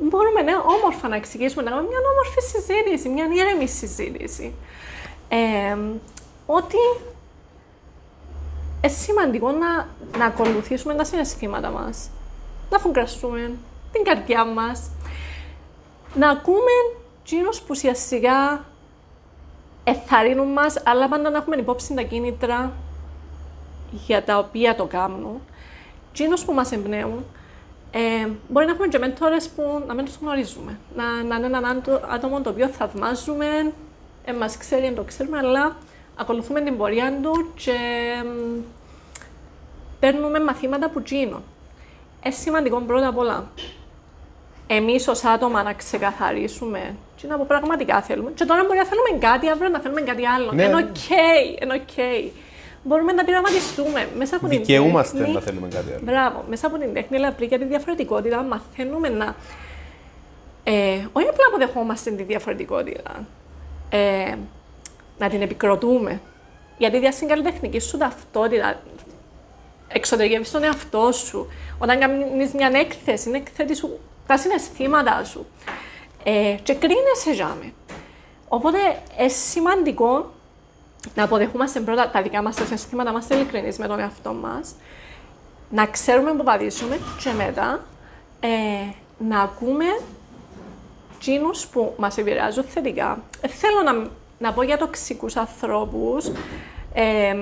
[0.00, 4.54] Μπορούμε ναι, όμορφα να εξηγήσουμε, να κάνουμε μια όμορφη συζήτηση, μια ήρεμη συζήτηση.
[5.28, 5.76] Ε,
[6.46, 6.76] ότι
[8.80, 9.88] είναι σημαντικό να,
[10.18, 12.10] να ακολουθήσουμε τα συναισθήματα μας,
[12.70, 13.52] να φουγκραστούμε
[13.92, 14.90] την καρδιά μας,
[16.14, 16.72] να ακούμε
[17.26, 18.64] εκείνους που ουσιαστικά
[19.84, 22.72] εθαρρύνουν μας, αλλά πάντα να έχουμε υπόψη τα κίνητρα
[24.06, 25.40] για τα οποία το κάνουν.
[26.10, 27.24] Εκείνους που μας εμπνέουν,
[27.90, 30.78] ε, μπορεί να έχουμε και μέντορες που να μην τους γνωρίζουμε.
[30.96, 33.72] Να, να είναι έναν άντο- άτομο το οποίο θαυμάζουμε,
[34.24, 35.76] ε, μας ξέρει, δεν το ξέρουμε, αλλά
[36.16, 37.76] ακολουθούμε την πορεία του και
[38.24, 38.60] μ,
[40.00, 41.42] παίρνουμε μαθήματα από εκείνον.
[42.24, 43.50] Είναι σημαντικό πρώτα απ' όλα
[44.66, 48.30] εμείς ως άτομα να ξεκαθαρίσουμε τι να που πραγματικά θέλουμε.
[48.34, 50.52] Και τώρα μπορεί να θέλουμε κάτι, αύριο να θέλουμε κάτι άλλο.
[50.52, 50.62] Ναι.
[50.62, 51.08] Είναι οκ,
[51.62, 52.22] είναι οκ.
[52.82, 55.32] Μπορούμε να πειραματιστούμε μέσα από την Δικαιούμαστε τέχνη.
[55.32, 56.00] να θέλουμε κάτι άλλο.
[56.02, 59.34] Μπράβο, μέσα από την τέχνη, αλλά πριν για τη διαφορετικότητα, μαθαίνουμε να.
[60.64, 63.26] Ε, όχι απλά αποδεχόμαστε τη διαφορετικότητα,
[63.88, 64.34] ε,
[65.18, 66.20] να την επικροτούμε.
[66.78, 68.80] Γιατί για την καλλιτεχνική σου ταυτότητα,
[69.88, 71.48] εξωτερικεύεις τον εαυτό σου.
[71.78, 75.46] Όταν κάνεις μια έκθεση, είναι εκθέτης σου τα συναισθήματα σου.
[76.28, 77.56] Ε, και κρίνεσαι για
[78.48, 78.78] Οπότε,
[79.18, 80.30] είναι σημαντικό
[81.14, 84.74] να αποδεχόμαστε πρώτα τα δικά μας τα συναισθήματα, να είμαστε ειλικρινείς με τον εαυτό μας,
[85.70, 87.80] να ξέρουμε που βαδίσουμε και μετά
[88.40, 88.48] ε,
[89.18, 89.84] να ακούμε
[91.16, 93.22] εκείνους που μας επηρεάζουν θετικά.
[93.40, 96.26] Ε, θέλω να, να πω για τοξικούς ανθρώπους,
[96.92, 97.36] ε,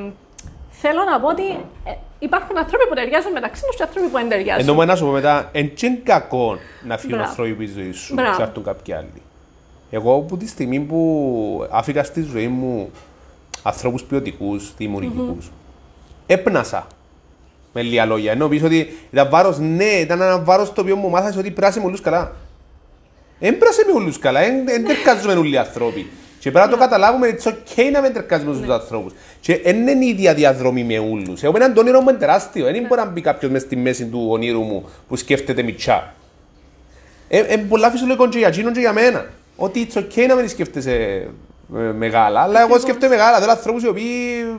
[0.70, 1.51] θέλω να πω ότι
[1.85, 1.93] ε,
[2.25, 4.62] υπάρχουν άνθρωποι που ταιριάζουν μεταξύ τους και άνθρωποι που δεν ταιριάζουν.
[4.62, 7.31] Ενώ μου να σου πω μετά, εν και είναι κακό να φύγουν Μπράβο.
[7.31, 8.33] άνθρωποι από τη ζωή σου Μπράβο.
[8.33, 9.22] και να έρθουν κάποιοι άλλοι.
[9.91, 12.91] Εγώ από τη στιγμή που άφηκα στη ζωή μου
[13.62, 15.51] ανθρώπους ποιοτικούς, δημιουργικούς,
[16.27, 16.87] έπνασα.
[17.72, 18.33] Με λίγα λόγια.
[18.33, 21.81] Ενώ πεις ότι ήταν βάρος, ναι, ήταν ένα βάρος το οποίο μου μάθασες ότι πράσει
[21.81, 22.33] με όλους καλά.
[23.39, 26.11] Δεν πράσει με όλους καλά, δεν τερκάζουμε όλοι οι άνθρωποι.
[26.45, 29.12] Και πρέπει να το καταλάβουμε, it's okay να μην τερκάζουμε στους ανθρώπους.
[29.40, 31.42] Και δεν είναι η ίδια διαδρομή με όλους.
[31.42, 32.64] Εγώ έναν το όνειρο μου είναι τεράστιο.
[32.64, 36.14] Δεν μπορεί να μπει κάποιος μες στη μέση του ονείρου μου που σκέφτεται μητσά.
[37.28, 39.26] Είναι πολλά φυσιολογικό και για εκείνον και για μένα.
[39.57, 41.28] Ότι it's okay να μην σκέφτεσαι
[41.76, 43.38] ε, μεγάλα, αλλά εγώ σκέφτομαι μεγάλα.
[43.38, 44.57] Θέλω ανθρώπους οι οποίοι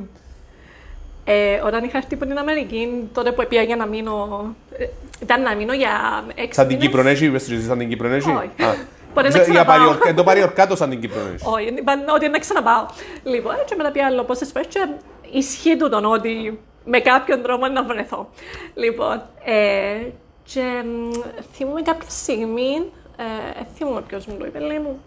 [1.26, 4.56] Ε, όταν είχα έρθει από την Αμερική, τότε που πήγα για να μείνω.
[4.78, 4.86] ε,
[5.22, 5.90] ήταν να μείνω για
[6.36, 6.90] έξι Σαν την μήνες.
[6.92, 8.30] Κύπρονέζη, είπες ότι σαν την Κύπρονέζη.
[8.30, 8.50] Όχι.
[9.20, 9.22] Α.
[9.22, 9.78] Μπορεί να Για ξαναπάω.
[9.78, 11.44] παριορ- Εν το παριορκάτος σαν την Κύπρονέζη.
[11.46, 12.86] Όχι, είπαν ότι να ξαναπάω.
[13.24, 14.88] Λοιπόν, και μετά πήγα άλλο πόσες φορές και
[15.32, 18.30] ισχύει τούτον ότι με κάποιον τρόπο να βρεθώ.
[18.74, 20.08] Λοιπόν, ε,
[20.54, 21.12] και μ,
[21.56, 25.02] θυμούμαι κάποια στιγμή, ε, ε, θυμούμαι ποιος μου το είπε, λέει μου,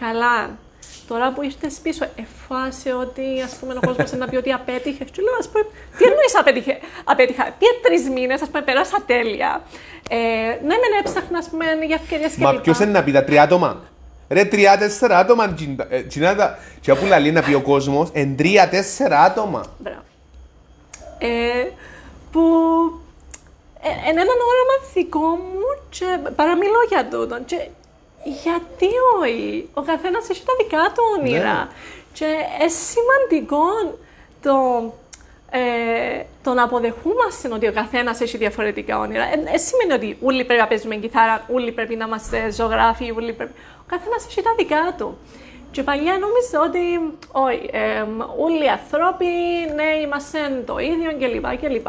[0.00, 0.58] καλά,
[1.08, 5.10] τώρα που ήρθες πίσω, εφάσαι ότι ας πούμε ο κόσμος να πει ότι απέτυχες.
[5.10, 5.64] Και λέω, ας πούμε,
[5.98, 7.44] τι εννοείς απέτυχε, απέτυχα.
[7.58, 9.62] Πήγε τρεις μήνες, ας πούμε, πέρασα τέλεια.
[10.10, 10.16] Ε,
[10.66, 12.62] ναι, μεν έψαχνα, ας πούμε, για ευκαιρίες και Μα λοιπά.
[12.62, 13.82] ποιος είναι να πει τα τρία άτομα;
[14.28, 15.48] Ρε τρία-τέσσερα άτομα.
[15.52, 19.64] τζιν- ε, τζινά τα- τζινά που λαλεί να πει ο κόσμος, εν τρία-τέσσερα άτομα.
[19.78, 20.02] Μπράβο.
[21.18, 21.68] Ε,
[22.32, 22.40] που
[23.82, 26.04] ε, είναι ένα όραμα δικό μου και
[26.36, 27.38] παραμιλώ για τούτο.
[27.46, 27.68] Και
[28.24, 28.88] Γιατί
[29.20, 31.54] όχι; Ο καθένας έχει τα δικά του όνειρα.
[31.54, 31.68] Ναι.
[32.12, 33.98] Και είναι σημαντικό
[34.42, 34.54] το,
[35.50, 39.24] ε, το να αποδεχούμαστε ότι ο καθένας έχει διαφορετικά όνειρα.
[39.28, 43.52] Δεν σημαίνει ότι όλοι πρέπει να παίζουμε κιθάρα, όλοι πρέπει να είμαστε ζωγράφοι, όλοι πρέπει...
[43.80, 45.18] Ο καθένας έχει τα δικά του.
[45.70, 48.04] Και παλιά νόμιζα ότι όχι, ε,
[48.38, 49.26] όλοι οι άνθρωποι
[49.74, 51.56] ναι, είμαστε το ίδιο κλπ.
[51.56, 51.86] κλπ.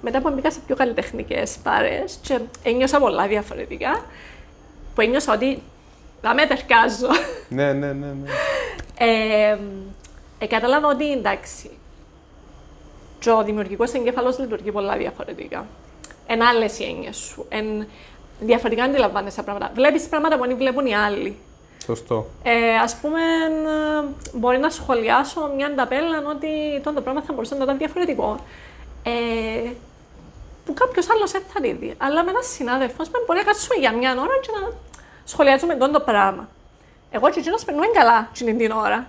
[0.00, 4.04] Μετά που μπήκα σε πιο καλλιτεχνικές πάρε και ένιωσα πολλά διαφορετικά,
[4.94, 5.62] που ένιωσα ότι
[6.24, 7.08] να με τερκάζω.
[7.48, 8.06] Ναι, ναι, ναι.
[8.06, 8.30] ναι.
[8.98, 9.58] Ε,
[10.38, 11.70] ε, κατάλαβα ότι εντάξει,
[13.18, 15.66] και ο δημιουργικός εγκέφαλος λειτουργεί πολλά διαφορετικά.
[16.26, 17.46] Εν άλλες οι έννοιες σου.
[17.48, 17.86] Εν
[18.40, 19.72] διαφορετικά αντιλαμβάνεσαι τα πράγματα.
[19.74, 21.36] Βλέπεις πράγματα που δεν βλέπουν οι άλλοι.
[21.84, 22.26] Σωστό.
[22.42, 26.48] Ε, Α πούμε, ε, μπορεί να σχολιάσω μια ταπέλα ότι
[26.94, 28.38] το πράγμα θα μπορούσε να ήταν διαφορετικό.
[29.02, 29.70] Ε,
[30.64, 31.94] που κάποιος άλλος δεν θα δει.
[31.98, 34.60] Αλλά με έναν συνάδελφος μα μπορεί να κάτσουμε για μια ώρα και να
[35.24, 36.48] σχολιάζουμε το πράγμα.
[37.10, 39.06] Εγώ και εκείνος περνούμε καλά την ώρα.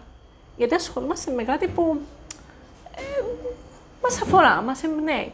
[0.58, 1.98] Γιατί ασχολούμαστε με κάτι που
[2.96, 3.24] ε,
[4.04, 5.34] μας αφορά, μας εμπνέει.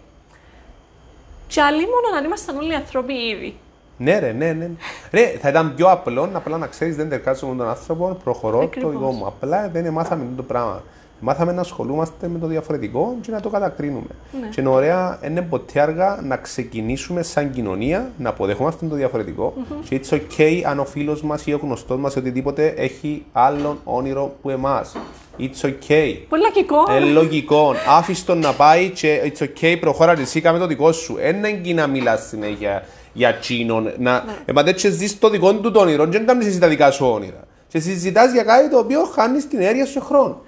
[1.47, 3.57] Και άλλοι μόνο αν ήμασταν όλοι άνθρωποι ήδη.
[3.97, 4.69] Ναι, ρε, ναι, ναι.
[5.11, 8.91] Ρε, θα ήταν πιο απλό, απλά να ξέρεις δεν τερκάζω με τον άνθρωπο, προχωρώ Ακριβώς.
[8.91, 9.25] το δικό μου.
[9.25, 10.84] Απλά δεν μάθαμε το πράγμα.
[11.24, 14.07] Μάθαμε να ασχολούμαστε με το διαφορετικό και να το κατακρίνουμε.
[14.41, 14.47] Ναι.
[14.47, 19.53] Και είναι ωραία, είναι ποτέ αργά να ξεκινήσουμε σαν κοινωνία να αποδεχόμαστε το διαφορετικό.
[19.89, 24.36] Και it's okay αν ο φίλος μας ή ο γνωστός μας οτιδήποτε έχει άλλον όνειρο
[24.41, 24.95] που εμάς.
[25.39, 26.15] It's okay.
[26.30, 26.78] Πολύ λογικό.
[26.89, 27.74] Ε, λογικό.
[27.97, 31.17] Άφησε τον να πάει και it's okay, προχώρα και εσύ κάμε το δικό σου.
[31.19, 33.84] Ένα εκεί να μιλάς συνέχεια για τσίνον.
[33.84, 34.24] Να...
[34.24, 34.34] Ναι.
[34.45, 36.91] Ε, μα τέτοιο ζεις το δικό του το όνειρο, και δεν κάνεις εσύ τα δικά
[36.91, 37.43] σου όνειρα.
[37.67, 40.41] Και συζητάς για κάτι το οποίο χάνεις την έννοια σου σε χρόνο.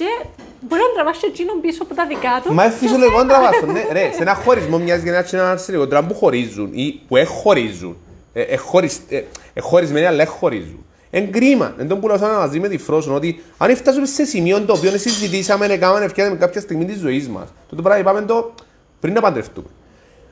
[0.00, 0.26] Και
[0.60, 2.54] μπορεί να τραβάσει εκείνον πίσω από τα δικά του.
[2.54, 3.72] Μα είναι φυσιολογικό να τραβάσουν.
[3.72, 7.00] Ναι, ρε, σε ένα χωρισμό μοιάζει για ένα και ένας αρσενικό τώρα που χωρίζουν ή
[7.08, 7.96] που εχχωρίζουν.
[8.32, 9.24] Ε, εχχωρισ- ε,
[9.54, 10.84] Εχχωρισμένοι αλλά εχχωρίζουν.
[11.10, 14.72] Εν κρίμα, εν τον πουλάσαμε μαζί με τη Φρόσον ότι αν φτάσουμε σε σημείο το
[14.72, 17.48] οποίο συζητήσαμε, έκαναμε ευκαιρία με κάποια στιγμή της ζωής μας.
[17.76, 18.54] Το πράγμα είπαμε το
[19.00, 19.68] πριν να παντρευτούμε.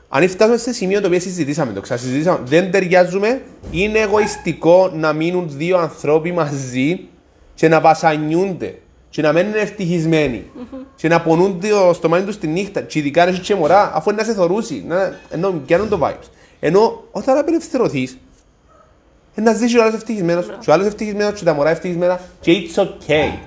[0.09, 3.41] Αν φτάσουμε σε σημείο το οποίο συζητήσαμε, το ξανασυζητήσαμε, δεν ταιριάζουμε,
[3.71, 6.99] είναι εγωιστικό να μείνουν δύο ανθρώποι μαζί
[7.53, 8.79] και να βασανιούνται
[9.09, 10.51] και να μένουν ευτυχισμένοι
[10.95, 14.09] και να πονούν το στομάχι τους τη νύχτα και ειδικά αν έχει και μωρά αφού
[14.09, 16.27] είναι να σε θωρούσει, να, ενώ πιάνουν το vibes.
[16.59, 18.17] Ενώ όταν απελευθερωθείς
[19.35, 22.51] ε, να ζήσει ο άλλος ευτυχισμένος και ο άλλος ευτυχισμένος και τα μωρά ευτυχισμένα και
[22.51, 23.37] it's okay.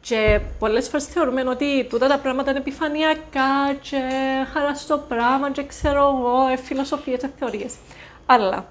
[0.00, 4.00] Και πολλές φορές θεωρούμε ότι τούτα τα πράγματα είναι επιφανειακά και
[4.52, 7.74] χαραστό πράγμα και ξέρω εγώ, ε, φιλοσοφίες, ε, θεωρίες.
[8.26, 8.68] Αλλά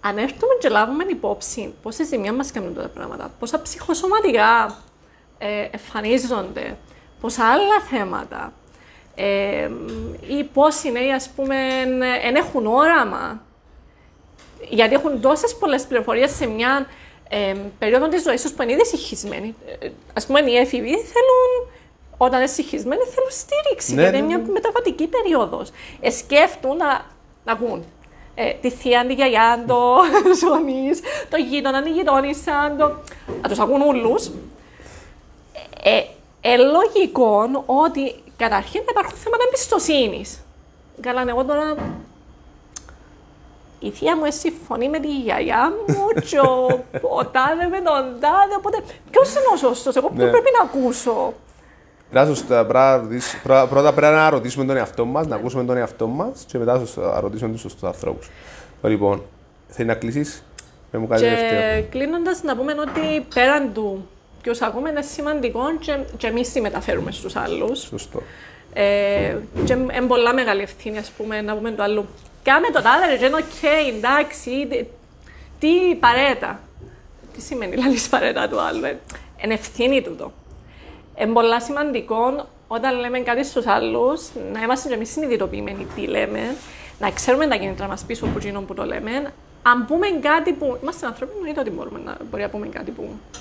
[0.00, 4.76] αν έρθουμε και λάβουμε υπόψη πόση ζημιά μας κάνουν τα πράγματα, πόσα ψυχοσωματικά
[5.42, 6.76] ε, εμφανίζονται,
[7.20, 8.52] πόσα άλλα θέματα,
[9.14, 9.70] ε,
[10.28, 11.56] ή πόσοι νέοι, ας πούμε,
[12.22, 13.42] δεν έχουν όραμα,
[14.68, 16.86] γιατί έχουν τόσες πολλές πληροφορίες σε μια
[17.28, 19.54] ε, περίοδο της ζωής τους που είναι ήδη συγχυσμένοι.
[19.78, 19.86] Ε,
[20.22, 21.70] Α πούμε, οι έφηβοι θέλουν,
[22.16, 23.94] όταν είναι συγχυσμένοι, θέλουν στήριξη.
[23.94, 25.70] Ναι, γιατί ναι, είναι μια μεταβατική περίοδος.
[26.00, 27.06] Ε, σκέφτουν να,
[27.44, 27.84] να ακούν.
[28.34, 29.96] Ε, τη θεία, τη γιαγιά, το
[30.40, 30.90] ζωνή,
[31.30, 32.96] το γείτονα, τη γειτόνισσα, το...
[33.42, 34.14] να τους ακούν όλου.
[35.82, 36.02] Ε,
[36.40, 40.38] ε, λογικό ότι καταρχήν θα υπάρχουν θέματα εμπιστοσύνης.
[41.00, 41.74] Καλά, εγώ τώρα
[43.78, 46.66] η θεία μου συμφωνεί με τη γιαγιά μου και ο,
[47.18, 50.30] ο τάδε με τον τάδε, οπότε ποιος είναι ο σωστός, εγώ ποιο Ναι.
[50.30, 51.34] πρέπει να ακούσω.
[52.10, 55.36] Πρέπει να σωστά, πρέπει να ρωτήσεις- πρω- Πρώτα πρέπει να ρωτήσουμε τον εαυτό μας, να
[55.36, 58.30] ακούσουμε τον εαυτό μας και μετά σωστά, να ρωτήσουμε τους σωστούς ανθρώπους.
[58.82, 59.22] Λοιπόν,
[59.68, 60.44] θέλεις να κλείσεις;
[60.90, 61.80] Πες μου κάτι τελευταίο.
[61.80, 64.08] Και κλείνοντας να πούμε ότι πέραν του
[64.42, 67.80] ποιους ακούμε είναι σημαντικό και, και εμείς τη μεταφέρουμε στους άλλους.
[67.80, 68.22] Σωστό.
[68.72, 72.06] Ε, και είναι πολλά μεγάλη ευθύνη, ας πούμε, να πούμε το άλλο.
[72.42, 73.62] Κάμε το τάδε, ρε, και είναι οκ,
[73.96, 74.84] εντάξει, τι-
[75.58, 76.60] τι παραίτα.
[77.34, 78.98] Τι σημαίνει λαλείς παραίτα του άλλου, ε;
[79.44, 80.32] είναι ευθύνη τούτο.
[81.18, 86.54] Είναι πολλά σημαντικό όταν λέμε κάτι στους άλλους, να είμαστε και εμείς συνειδητοποιημένοι τι λέμε,
[86.98, 89.32] να ξέρουμε τα κίνητρα μας πίσω από εκείνον που το λέμε.
[89.62, 93.08] Αν πούμε κάτι που είμαστε ανθρώπινοι, εννοείται ότι μπορούμε να, μπορεί να πούμε κάτι που
[93.34, 93.36] ε,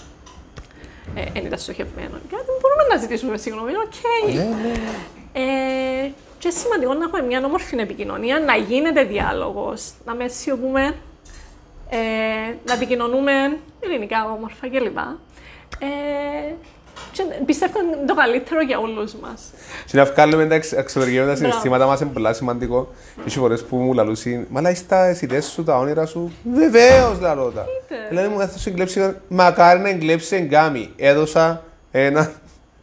[1.13, 2.09] δεν ήταν στοχευμένο.
[2.09, 4.33] Κάτι που μπορούμε να ζητήσουμε συγγνώμη, οκ.
[4.33, 4.73] Ναι, ναι.
[5.33, 10.95] Ε, και σημαντικό να έχουμε μια όμορφη επικοινωνία, να γίνεται διάλογος, να με σιωπούμε,
[11.89, 11.97] ε,
[12.65, 14.97] να επικοινωνούμε ελληνικά όμορφα κλπ.
[15.79, 16.53] Ε,
[17.11, 19.41] και πιστεύω είναι το καλύτερο για όλους μας.
[19.85, 21.39] Και να βγάλουμε τα εξ- εξωτερικά τα Μπράβο.
[21.39, 22.91] συναισθήματα μας είναι πολύ σημαντικό.
[23.15, 26.31] Και έχει φορές που μου λαλούσαν, μα λέει τα αισθητές σου, τα όνειρα σου.
[26.53, 27.65] Βεβαίως λαλώ τα.
[27.85, 28.13] Είτε.
[28.15, 30.89] Λένε μου, θα σου εγκλέψει, μακάρι να εγκλέψει εγκάμι.
[30.95, 32.31] Έδωσα ένα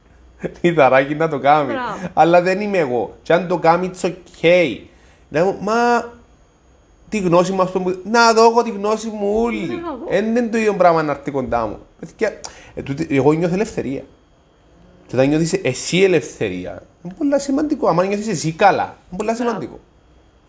[0.60, 1.72] λιδαράκι να το κάνει.
[1.72, 2.08] Μπράβο.
[2.14, 3.14] Αλλά δεν είμαι εγώ.
[3.22, 4.76] Και αν το κάνει, it's okay.
[5.30, 5.72] Λέω, μα
[7.09, 7.98] τη γνώση μου, αυτό που...
[8.04, 9.59] να δω εγώ τη γνώση μου όλη.
[9.59, 9.98] Ναι, εγώ.
[10.09, 11.78] Δεν είναι το ίδιο πράγμα να έρθει κοντά μου.
[12.00, 12.40] Παιδιά,
[12.74, 14.02] ε, τούτη- εγώ νιώθω ελευθερία.
[15.06, 17.88] Και όταν νιώθεις εσύ ελευθερία, είναι πολύ σημαντικό.
[17.88, 19.78] Αν νιώθεις εσύ καλά, είναι πολύ σημαντικό.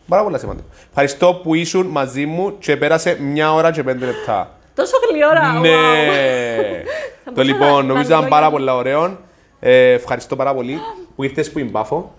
[0.07, 0.67] Πάρα πολύ σημαντικό.
[0.89, 4.51] Ευχαριστώ που ήσουν μαζί μου και πέρασε μια ώρα και πέντε λεπτά.
[4.75, 5.57] Τόσο γλυόρα.
[5.57, 5.61] wow.
[5.61, 6.83] Ναι!
[7.23, 9.17] το μπορούσα λοιπόν, να- νομίζω να ήταν δω πάρα για- πολύ ωραίο.
[9.59, 10.79] Ε, ευχαριστώ πάρα πολύ
[11.15, 12.13] που ήρθες που την Πάφο.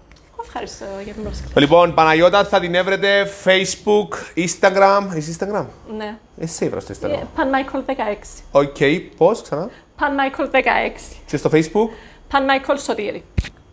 [0.52, 1.54] Ευχαριστώ για την πρόσκληση.
[1.54, 5.16] Το λοιπόν, Παναγιώτα θα την έβρετε Facebook, Instagram.
[5.16, 5.64] Είσαι Instagram?
[5.96, 6.16] Ναι.
[6.38, 7.40] Εσύ έβρας το Instagram.
[7.40, 8.42] Pan Michael 16.
[8.50, 8.76] Οκ,
[9.16, 9.68] πώς ξανά.
[9.98, 11.16] Pan Michael 16.
[11.26, 11.88] Και στο Facebook,
[12.30, 13.24] Pan Michael Σωτήρη.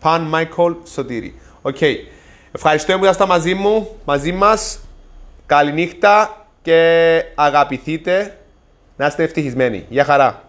[0.02, 1.32] Pan Michael Sotiri.
[1.62, 1.78] OK.
[2.52, 4.80] Ευχαριστώ που ήσασταν μαζί μου, μαζί μας.
[5.46, 8.38] Καληνύχτα και αγαπηθείτε.
[8.96, 9.86] Να είστε ευτυχισμένοι.
[9.90, 10.47] Γεια χαρά.